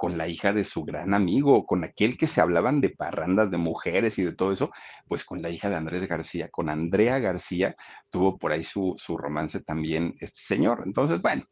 [0.00, 3.58] con la hija de su gran amigo, con aquel que se hablaban de parrandas de
[3.58, 4.70] mujeres y de todo eso,
[5.06, 7.76] pues con la hija de Andrés García, con Andrea García,
[8.08, 10.84] tuvo por ahí su, romance también este señor.
[10.86, 11.44] Entonces, bueno,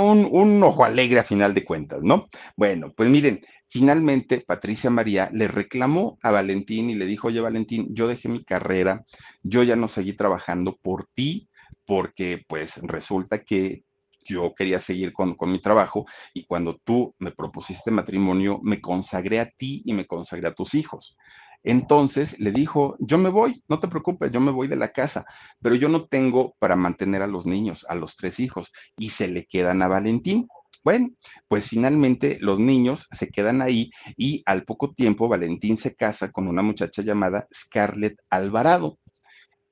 [0.00, 2.28] un, un ojo alegre a final de cuentas, ¿no?
[2.56, 7.88] Bueno, pues miren, finalmente Patricia María le reclamó a Valentín y le dijo, oye Valentín,
[7.90, 9.04] yo dejé mi carrera,
[9.42, 11.50] yo ya no seguí trabajando por ti,
[11.84, 13.84] porque pues resulta que
[14.24, 19.50] yo quería seguir con, mi trabajo y cuando tú me propusiste matrimonio, me consagré a
[19.50, 21.16] ti y me consagré a tus hijos.
[21.62, 25.24] Entonces le dijo, yo me voy, no te preocupes, yo me voy de la casa,
[25.62, 29.28] pero yo no tengo para mantener a los niños, a los tres hijos, y se
[29.28, 30.46] le quedan a Valentín.
[30.84, 31.08] Bueno,
[31.48, 36.46] pues finalmente los niños se quedan ahí y al poco tiempo Valentín se casa con
[36.46, 38.98] una muchacha llamada Scarlett Alvarado.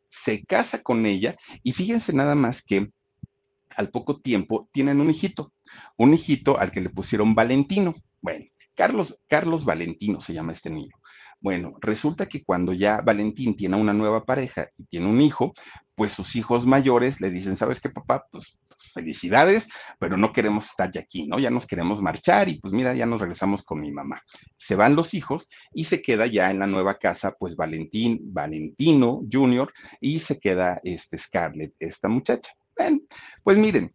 [0.09, 2.91] Se casa con ella y fíjense nada más que
[3.77, 5.53] al poco tiempo tienen un hijito,
[5.97, 7.95] un hijito al que le pusieron Valentino.
[8.21, 10.97] Bueno, Carlos, Carlos Valentino se llama este niño.
[11.41, 15.55] Bueno, resulta que cuando ya Valentín tiene una nueva pareja y tiene un hijo,
[15.97, 18.27] pues sus hijos mayores le dicen, ¿sabes qué, papá?
[18.31, 19.69] Pues, pues, felicidades,
[19.99, 21.39] pero no queremos estar ya aquí, ¿no?
[21.39, 24.23] Ya nos queremos marchar y pues mira, ya nos regresamos con mi mamá.
[24.57, 29.23] Se van los hijos y se queda ya en la nueva casa, pues Valentín, Valentino
[29.31, 29.73] Jr.
[30.01, 32.53] y se queda este Scarlett, esta muchacha
[33.45, 33.95] pues miren,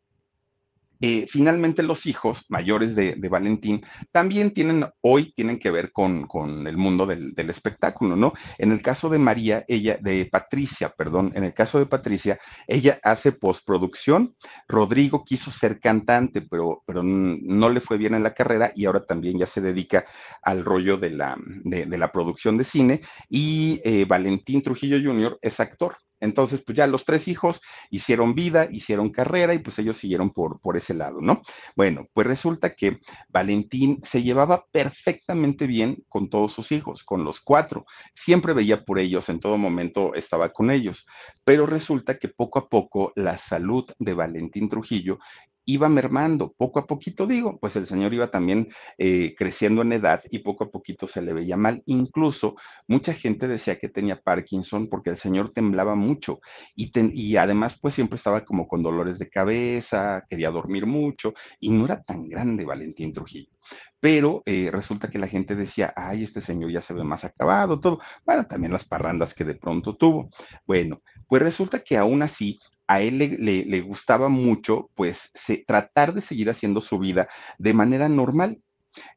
[0.99, 6.27] eh, finalmente los hijos mayores de, Valentín también tienen, hoy tienen que ver con,
[6.65, 8.33] el mundo del, espectáculo, ¿no?
[8.57, 12.99] En el caso de María, ella, de Patricia, perdón, en el caso de Patricia, ella
[13.03, 14.35] hace postproducción,
[14.67, 19.05] Rodrigo quiso ser cantante, pero, pero no le fue bien en la carrera y ahora
[19.05, 20.05] también ya se dedica
[20.41, 25.37] al rollo de la, de, la producción de cine y eh, Valentín Trujillo Jr.
[25.41, 25.97] es actor.
[26.19, 30.59] Entonces, pues ya los tres hijos hicieron vida, hicieron carrera y pues ellos siguieron por,
[30.59, 31.41] por ese lado, ¿no?
[31.75, 32.99] Bueno, pues resulta que
[33.29, 37.85] Valentín se llevaba perfectamente bien con todos sus hijos, con los cuatro.
[38.13, 41.07] Siempre veía por ellos, en todo momento estaba con ellos.
[41.43, 45.19] Pero resulta que poco a poco la salud de Valentín Trujillo
[45.67, 50.23] iba mermando, poco a poquito digo, pues el señor iba también eh, creciendo en edad
[50.31, 51.83] y poco a poquito se le veía mal.
[51.85, 52.55] Incluso
[52.87, 56.39] mucha gente decía que tenía Parkinson porque el señor temblaba mucho
[56.75, 61.85] y, además pues siempre estaba como con dolores de cabeza, quería dormir mucho y no
[61.85, 63.51] era tan grande Valentín Trujillo
[63.99, 67.79] pero eh, resulta que la gente decía, ay, este señor ya se ve más acabado,
[67.79, 67.99] todo.
[68.25, 70.29] Bueno, también las parrandas que de pronto tuvo.
[70.67, 75.31] Bueno, pues resulta que aún así a él le, gustaba mucho, pues,
[75.67, 77.27] tratar de seguir haciendo su vida
[77.57, 78.59] de manera normal.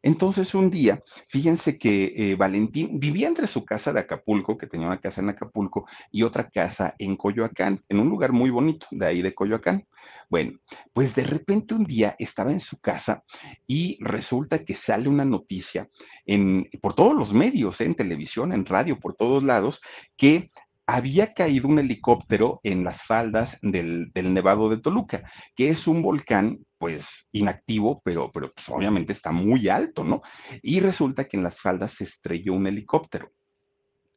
[0.02, 4.86] Entonces un día, fíjense que eh, Valentín vivía entre su casa de Acapulco, que tenía
[4.86, 9.06] una casa en Acapulco, y otra casa en Coyoacán, en un lugar muy bonito, de
[9.06, 9.86] ahí de Coyoacán.
[10.28, 10.58] Bueno,
[10.92, 13.24] pues de repente un día estaba en su casa
[13.66, 15.88] y resulta que sale una noticia
[16.26, 19.80] en, por todos los medios, en televisión, en radio, por todos lados,
[20.16, 20.50] que
[20.94, 25.22] había caído un helicóptero en las faldas del, Nevado de Toluca,
[25.54, 30.22] que es un volcán, pues, inactivo, pero, pero pues, obviamente está muy alto, ¿no?
[30.62, 33.30] Y resulta que en las faldas se estrelló un helicóptero.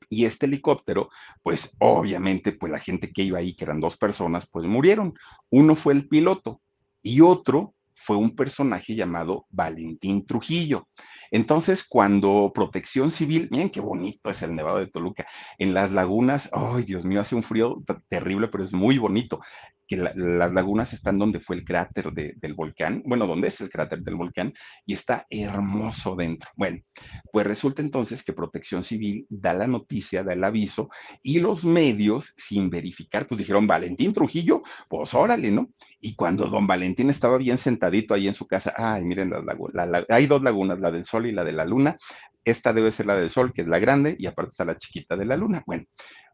[0.09, 1.09] Y este helicóptero,
[1.41, 5.13] pues obviamente, pues la gente que iba ahí, que eran dos personas, pues murieron.
[5.49, 6.61] Uno fue el piloto
[7.01, 10.87] y otro fue un personaje llamado Valentín Trujillo.
[11.33, 15.25] Entonces, cuando Protección Civil, miren qué bonito es el Nevado de Toluca,
[15.57, 19.41] en las lagunas, ay Dios mío, hace un frío terrible, pero es muy bonito.
[19.87, 24.01] Que las lagunas están donde fue el cráter del volcán, bueno, donde es el cráter
[24.01, 24.53] del volcán,
[24.85, 26.49] y está hermoso dentro.
[26.55, 26.79] Bueno,
[27.31, 30.89] pues resulta entonces que Protección Civil da la noticia, da el aviso,
[31.21, 35.69] y los medios, sin verificar, pues dijeron, Valentín Trujillo, pues órale, ¿no?
[35.99, 40.05] Y cuando don Valentín estaba bien sentadito ahí en su casa, ay, miren las lagunas,
[40.09, 41.97] hay dos lagunas, la del Sol y la de la Luna,
[42.45, 45.15] esta debe ser la del Sol, que es la grande, y aparte está la chiquita
[45.15, 45.63] de la Luna.
[45.65, 45.85] Bueno,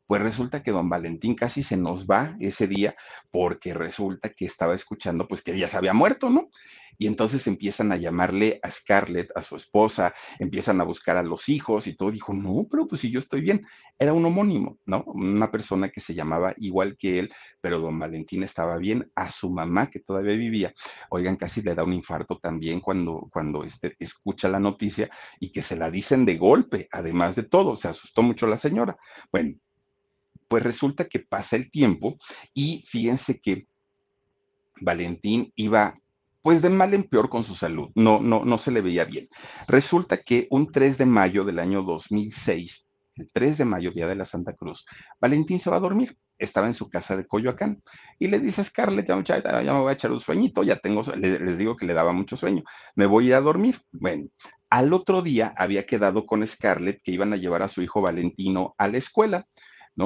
[0.10, 2.96] pues resulta que don Valentín casi se nos va ese día
[3.30, 6.50] porque resulta que estaba escuchando pues que ella se había muerto, ¿no?
[6.98, 11.48] Y entonces empiezan a llamarle a Scarlett, a su esposa, empiezan a buscar a los
[11.48, 12.10] hijos y todo.
[12.10, 13.68] Dijo, no, pero pues si yo estoy bien.
[14.00, 15.04] Era un homónimo, ¿no?
[15.06, 19.12] Una persona que se llamaba igual que él, pero don Valentín estaba bien.
[19.14, 20.74] A su mamá, que todavía vivía,
[21.12, 25.62] oigan, casi le da un infarto también cuando, cuando este, escucha la noticia y que
[25.62, 27.78] se la dicen de golpe, además de todo.
[27.78, 28.98] Se asustó mucho la señora.
[29.32, 29.54] Bueno,
[30.50, 32.18] pues resulta que pasa el tiempo
[32.54, 33.68] y fíjense que
[34.82, 35.98] Valentín iba
[36.42, 39.30] pues de mal en peor con su salud, no, no, no se le veía bien.
[39.68, 44.16] Resulta que un 3 de mayo del año 2006, el 3 de mayo, día de
[44.16, 44.86] la Santa Cruz,
[45.20, 46.18] Valentín se va a dormir.
[46.38, 47.84] Estaba en su casa de Coyoacán
[48.18, 51.76] y le dice Scarlett, ya, me voy a echar un sueñito, ya tengo, les digo
[51.76, 52.64] que le daba mucho sueño,
[52.96, 53.82] me voy a ir a dormir.
[53.92, 54.30] Bueno,
[54.70, 58.74] al otro día había quedado con Scarlett que iban a llevar a su hijo Valentino
[58.78, 59.48] a la escuela.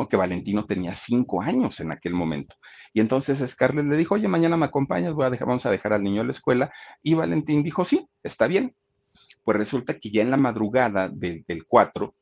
[0.09, 2.55] Que Valentino tenía cinco años en aquel momento.
[2.93, 5.93] Y entonces Scarlett le dijo, oye, mañana me acompañas, voy a dejar, vamos a dejar
[5.93, 6.73] al niño a la escuela.
[7.03, 8.75] Y Valentín dijo, sí, está bien.
[9.43, 12.15] Pues resulta que ya en la madrugada del, 4,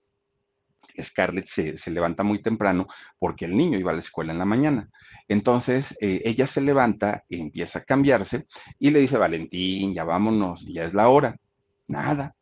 [1.02, 4.90] Scarlett se, levanta muy temprano porque el niño iba a la escuela en la mañana.
[5.30, 8.48] Entonces eh, ella se levanta, empieza a cambiarse
[8.80, 11.38] y le dice, Valentín, ya vámonos, ya es la hora.
[11.88, 12.36] Nada.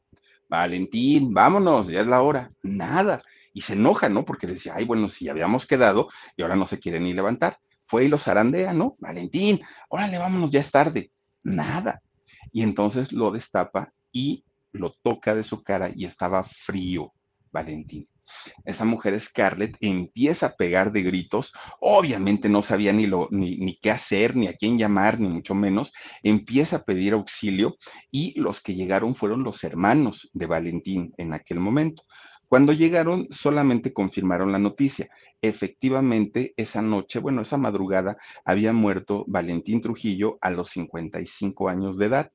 [0.49, 2.51] Valentín, vámonos, ya es la hora.
[2.63, 3.21] Nada
[3.59, 4.23] y se enoja, ¿no?
[4.23, 6.07] Porque decía, ay, bueno, si habíamos quedado
[6.37, 7.59] y ahora no se quiere ni levantar.
[7.85, 8.95] Fue y lo zarandea, ¿no?
[8.99, 11.11] Valentín, órale, vámonos, ya es tarde.
[11.43, 12.01] Nada.
[12.53, 17.11] Y entonces lo destapa y lo toca de su cara y estaba frío,
[17.51, 18.07] Valentín.
[18.63, 21.51] Esa mujer Scarlett empieza a pegar de gritos,
[21.81, 25.91] obviamente no sabía ni, lo, ni, qué hacer, ni a quién llamar, ni mucho menos,
[26.23, 27.75] empieza a pedir auxilio
[28.09, 32.03] y los que llegaron fueron los hermanos de Valentín en aquel momento.
[32.49, 35.11] Cuando llegaron, solamente confirmaron la noticia.
[35.39, 42.07] Efectivamente, esa noche, bueno, esa madrugada, había muerto Valentín Trujillo a los 55 años de
[42.07, 42.31] edad.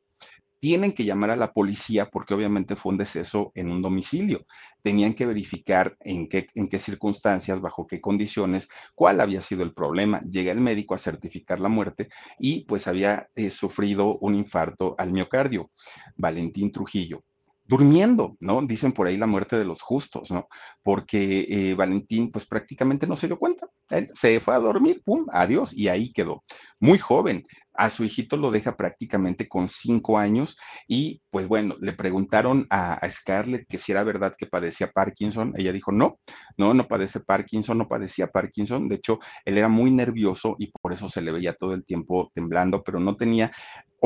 [0.60, 4.46] Tienen que llamar a la policía porque obviamente fue un deceso en un domicilio.
[4.82, 9.74] Tenían que verificar en qué, en qué circunstancias, bajo qué condiciones, cuál había sido el
[9.74, 10.22] problema.
[10.30, 12.08] Llega el médico a certificar la muerte
[12.38, 15.72] y pues había eh, sufrido un infarto al miocardio.
[16.16, 17.24] Valentín Trujillo
[17.64, 18.60] durmiendo, ¿no?
[18.62, 20.48] Dicen por ahí la muerte de los justos, ¿no?
[20.82, 23.66] Porque eh, Valentín, pues prácticamente no se dio cuenta.
[23.90, 26.44] Él se fue a dormir, pum, adiós, y ahí quedó.
[26.80, 30.56] Muy joven, a su hijito lo deja prácticamente con cinco años
[30.86, 35.52] y pues bueno, le preguntaron a, Scarlett que si era verdad que padecía Parkinson.
[35.56, 36.20] Ella dijo, no,
[36.56, 38.88] no, no padece Parkinson, no padecía Parkinson.
[38.88, 42.30] De hecho, él era muy nervioso y por eso se le veía todo el tiempo
[42.34, 43.52] temblando, pero no tenía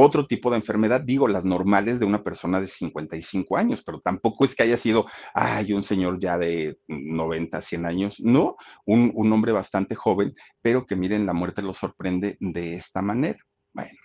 [0.00, 4.44] otro tipo de enfermedad, digo, las normales de una persona de 55 años, pero tampoco
[4.44, 9.32] es que haya sido, ay, un señor ya de 90, 100 años, no, un, un
[9.32, 13.38] hombre bastante joven, pero que miren, la muerte lo sorprende de esta manera.
[13.72, 13.98] Bueno,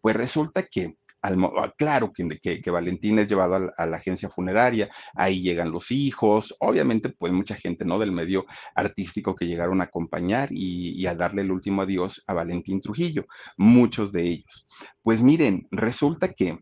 [0.00, 5.42] pues resulta que, ah, claro que, que, Valentín es llevado a, la agencia funeraria, ahí
[5.42, 7.98] llegan los hijos, obviamente pues mucha gente, ¿no?
[7.98, 12.80] Del medio artístico que llegaron a acompañar y, a darle el último adiós a Valentín
[12.80, 14.68] Trujillo, muchos de ellos.
[15.02, 16.58] Pues miren, resulta que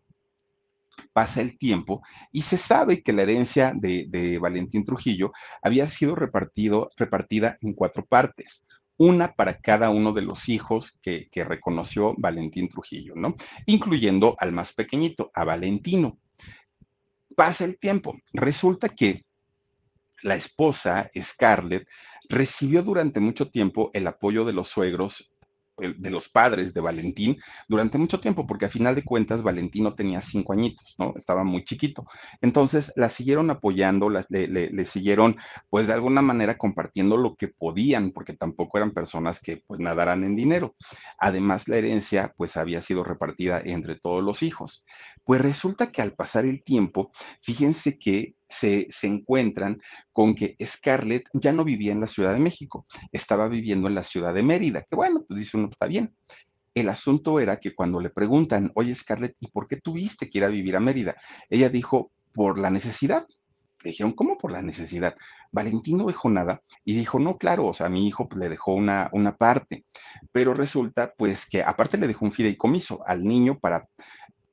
[1.12, 2.02] pasa el tiempo
[2.32, 5.32] y se sabe que la herencia de, Valentín Trujillo
[5.62, 8.66] había sido repartida en cuatro partes
[8.98, 13.36] una para cada uno de los hijos que, reconoció Valentín Trujillo, ¿no?
[13.66, 16.18] Incluyendo al más pequeñito, a Valentino.
[17.34, 18.16] Pasa el tiempo.
[18.32, 19.24] Resulta que
[20.22, 21.86] la esposa, Scarlett,
[22.28, 25.30] recibió durante mucho tiempo el apoyo de los suegros
[25.78, 30.20] de los padres de Valentín durante mucho tiempo, porque a final de cuentas Valentino tenía
[30.20, 31.14] cinco añitos, ¿no?
[31.16, 32.06] Estaba muy chiquito.
[32.40, 35.36] Entonces la siguieron apoyando, le, siguieron,
[35.68, 40.24] pues de alguna manera compartiendo lo que podían, porque tampoco eran personas que pues nadaran
[40.24, 40.74] en dinero.
[41.18, 44.84] Además, la herencia pues había sido repartida entre todos los hijos.
[45.24, 47.12] Pues resulta que al pasar el tiempo,
[47.42, 49.80] fíjense que se, encuentran
[50.12, 54.02] con que Scarlett ya no vivía en la Ciudad de México, estaba viviendo en la
[54.02, 56.14] ciudad de Mérida, que bueno, pues dice uno, está bien.
[56.74, 60.44] El asunto era que cuando le preguntan, oye Scarlett, ¿y por qué tuviste que ir
[60.44, 61.16] a vivir a Mérida?
[61.48, 63.26] Ella dijo, por la necesidad.
[63.82, 65.16] Le dijeron, ¿cómo por la necesidad?
[65.50, 68.74] Valentín no dejó nada y dijo, no, claro, o sea, mi hijo pues, le dejó
[68.74, 69.86] una, una parte,
[70.32, 73.88] pero resulta pues que aparte le dejó un fideicomiso al niño para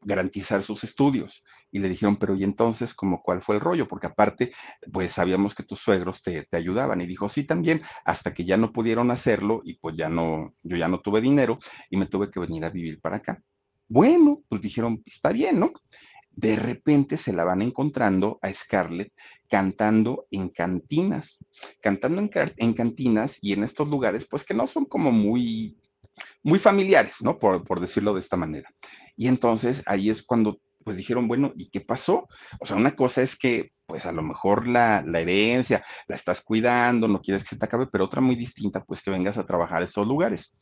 [0.01, 1.43] garantizar sus estudios.
[1.73, 3.87] Y le dijeron, pero ¿y entonces cómo cuál fue el rollo?
[3.87, 4.53] Porque aparte,
[4.91, 7.01] pues sabíamos que tus suegros te, te, ayudaban.
[7.01, 10.77] Y dijo, sí, también, hasta que ya no pudieron hacerlo y pues ya no, yo
[10.77, 11.59] ya no tuve dinero
[11.89, 13.41] y me tuve que venir a vivir para acá.
[13.89, 15.73] Bueno, pues dijeron, pues, está bien, ¿no?
[16.35, 19.13] de repente se la van encontrando a Scarlett
[19.49, 21.45] cantando en cantinas,
[21.79, 25.77] cantando en, cantinas y en estos lugares, pues que no son como muy,
[26.41, 27.37] muy familiares, ¿no?
[27.37, 28.73] Por, por decirlo de esta manera.
[29.15, 32.27] Y entonces ahí es cuando pues dijeron, bueno, ¿y qué pasó?
[32.59, 36.41] O sea, una cosa es que, pues a lo mejor la, la, herencia la estás
[36.41, 39.45] cuidando, no quieres que se te acabe, pero otra muy distinta, pues que vengas a
[39.45, 40.55] trabajar a estos lugares.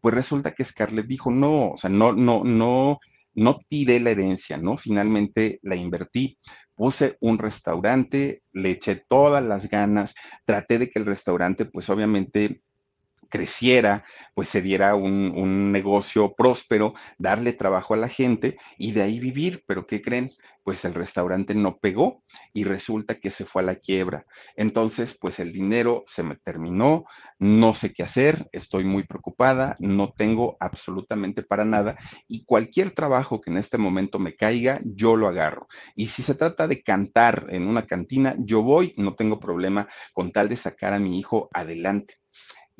[0.00, 2.98] Pues resulta que Scarlett dijo, no, o sea, no, no, no
[3.38, 4.76] no tiré la herencia, ¿no?
[4.76, 6.38] Finalmente la invertí,
[6.74, 10.14] puse un restaurante, le eché todas las ganas,
[10.44, 12.62] traté de que el restaurante, pues obviamente
[13.28, 14.04] creciera,
[14.34, 19.20] pues se diera un, un, negocio próspero, darle trabajo a la gente y de ahí
[19.20, 19.64] vivir.
[19.66, 20.32] Pero ¿qué creen?
[20.64, 22.22] Pues el restaurante no pegó
[22.52, 24.26] y resulta que se fue a la quiebra.
[24.54, 27.06] Entonces, pues el dinero se me terminó,
[27.38, 33.40] no sé qué hacer, estoy muy preocupada, no tengo absolutamente para nada y cualquier trabajo
[33.40, 35.68] que en este momento me caiga, yo lo agarro.
[35.96, 40.32] Y si se trata de cantar en una cantina, yo voy, no tengo problema con
[40.32, 42.16] tal de sacar a mi hijo adelante.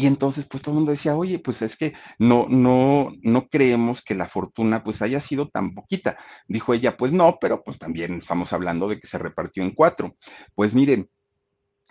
[0.01, 4.01] Y entonces, pues todo el mundo decía, oye, pues es que no, no, no creemos
[4.01, 6.17] que la fortuna pues haya sido tan poquita.
[6.47, 10.17] Dijo ella, pues no, pero pues también estamos hablando de que se repartió en cuatro.
[10.55, 11.11] Pues miren,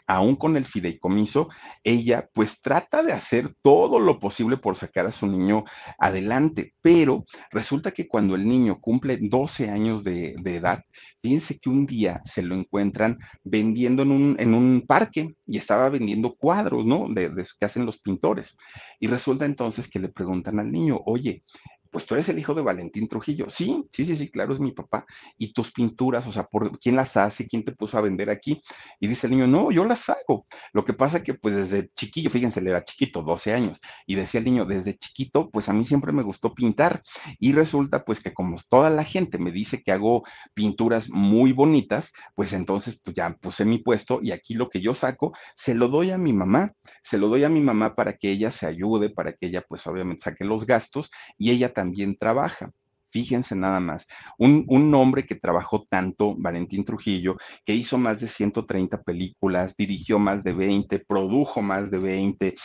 [0.07, 1.49] aún con el fideicomiso,
[1.83, 5.65] ella pues trata de hacer todo lo posible por sacar a su niño
[5.99, 10.81] adelante, pero resulta que cuando el niño cumple 12 años de, edad,
[11.21, 15.89] fíjense que un día se lo encuentran vendiendo en un, en un parque y estaba
[15.89, 17.07] vendiendo cuadros, ¿no?
[17.09, 18.55] De, de que hacen los pintores.
[18.99, 21.43] Y resulta entonces que le preguntan al niño, oye,
[21.91, 23.49] pues tú eres el hijo de Valentín Trujillo.
[23.49, 25.05] Sí, sí, sí, sí, claro, es mi papá.
[25.37, 27.47] Y tus pinturas, o sea, ¿por quién las hace?
[27.47, 28.61] ¿Quién te puso a vender aquí?
[28.99, 30.45] Y dice el niño, no, yo las hago.
[30.73, 34.39] Lo que pasa que pues desde chiquillo, fíjense, él era chiquito, 12 años, y decía
[34.39, 37.03] el niño, desde chiquito, pues a mí siempre me gustó pintar.
[37.39, 40.23] Y resulta pues que como toda la gente me dice que hago
[40.53, 44.93] pinturas muy bonitas, pues entonces pues ya puse mi puesto y aquí lo que yo
[44.93, 46.73] saco, se lo doy a mi mamá,
[47.03, 49.85] se lo doy a mi mamá para que ella se ayude, para que ella pues
[49.87, 52.71] obviamente saque los gastos y ella también trabaja.
[53.11, 54.07] Fíjense nada más,
[54.39, 60.17] un, un, hombre que trabajó tanto, Valentín Trujillo, que hizo más de 130 películas, dirigió
[60.17, 62.55] más de 20, produjo más de 20,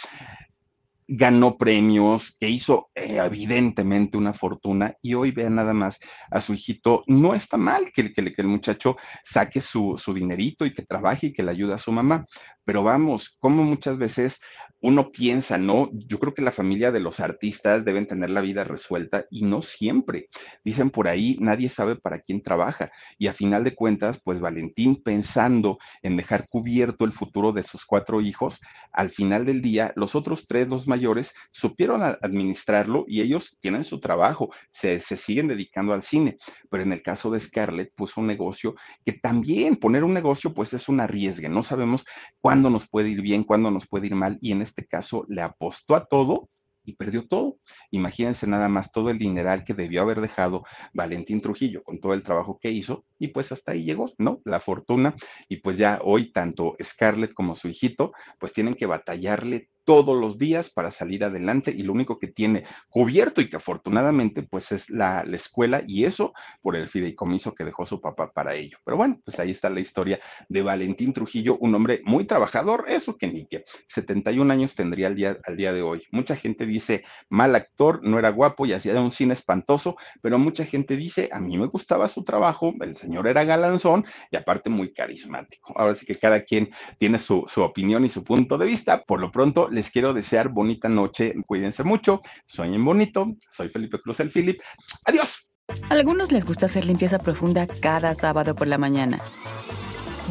[1.07, 6.01] ganó premios, que hizo eh, evidentemente una fortuna y hoy vea nada más
[6.31, 7.05] a su hijito.
[7.07, 11.27] No está mal que, que, que el muchacho saque su, su, dinerito y que trabaje
[11.27, 12.25] y que le ayude a su mamá,
[12.65, 14.41] pero vamos, como muchas veces
[14.83, 15.91] uno piensa, ¿no?
[15.93, 19.63] Yo creo que la familia de los artistas deben tener la vida resuelta y no
[19.63, 20.29] siempre.
[20.65, 22.91] Dicen por ahí, nadie sabe para quién trabaja.
[23.17, 27.87] Y a final de cuentas, pues Valentín pensando en dejar cubierto el futuro de sus
[27.87, 28.61] cuatro hijos,
[28.93, 34.01] al final del día, los otros tres, los mayores, supieron administrarlo y ellos tienen su
[34.01, 36.39] trabajo, se, siguen dedicando al cine.
[36.69, 40.75] Pero en el caso de Scarlett, puso un negocio que también poner un negocio, pues
[40.75, 41.49] es un arriesgue.
[41.49, 42.05] No sabemos
[42.53, 44.39] cuándo nos puede ir bien, cuándo nos puede ir mal.
[44.43, 46.51] Y en este caso le apostó a todo
[46.85, 47.57] y perdió todo.
[47.91, 52.23] Imagínense nada más todo el dineral que debió haber dejado Valentín Trujillo con todo el
[52.23, 54.41] trabajo que hizo y pues hasta ahí llegó, ¿no?
[54.45, 55.15] La fortuna
[55.49, 60.39] y pues ya hoy tanto Scarlett como su hijito pues tienen que batallarle todos los
[60.39, 64.91] días para salir adelante y lo único que tiene cubierto y que afortunadamente pues es
[64.91, 68.79] la, la, escuela y eso por el fideicomiso que dejó su papá para ello.
[68.85, 73.17] Pero bueno, pues ahí está la historia de Valentín Trujillo, un hombre muy trabajador, eso
[73.17, 76.05] que ni que 71 años tendría al día, al día de hoy.
[76.11, 80.65] Mucha gente dice, mal actor, no era guapo y hacía un cine espantoso, pero mucha
[80.65, 84.93] gente dice, a mí me gustaba su trabajo, el señor era galanzón y aparte muy
[84.93, 85.73] carismático.
[85.77, 89.03] Ahora sí que cada quien tiene su, su opinión y su punto de vista.
[89.05, 94.21] Por lo pronto, les quiero desear bonita noche, cuídense mucho, sueñen bonito, soy Felipe Cruz
[94.21, 94.61] el Philip,
[95.05, 95.51] adiós.
[95.89, 99.21] A algunos les gusta hacer limpieza profunda cada sábado por la mañana.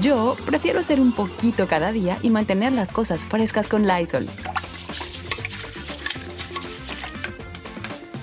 [0.02, 4.28] Yo prefiero hacer un poquito cada día y mantener las cosas frescas con Lysol.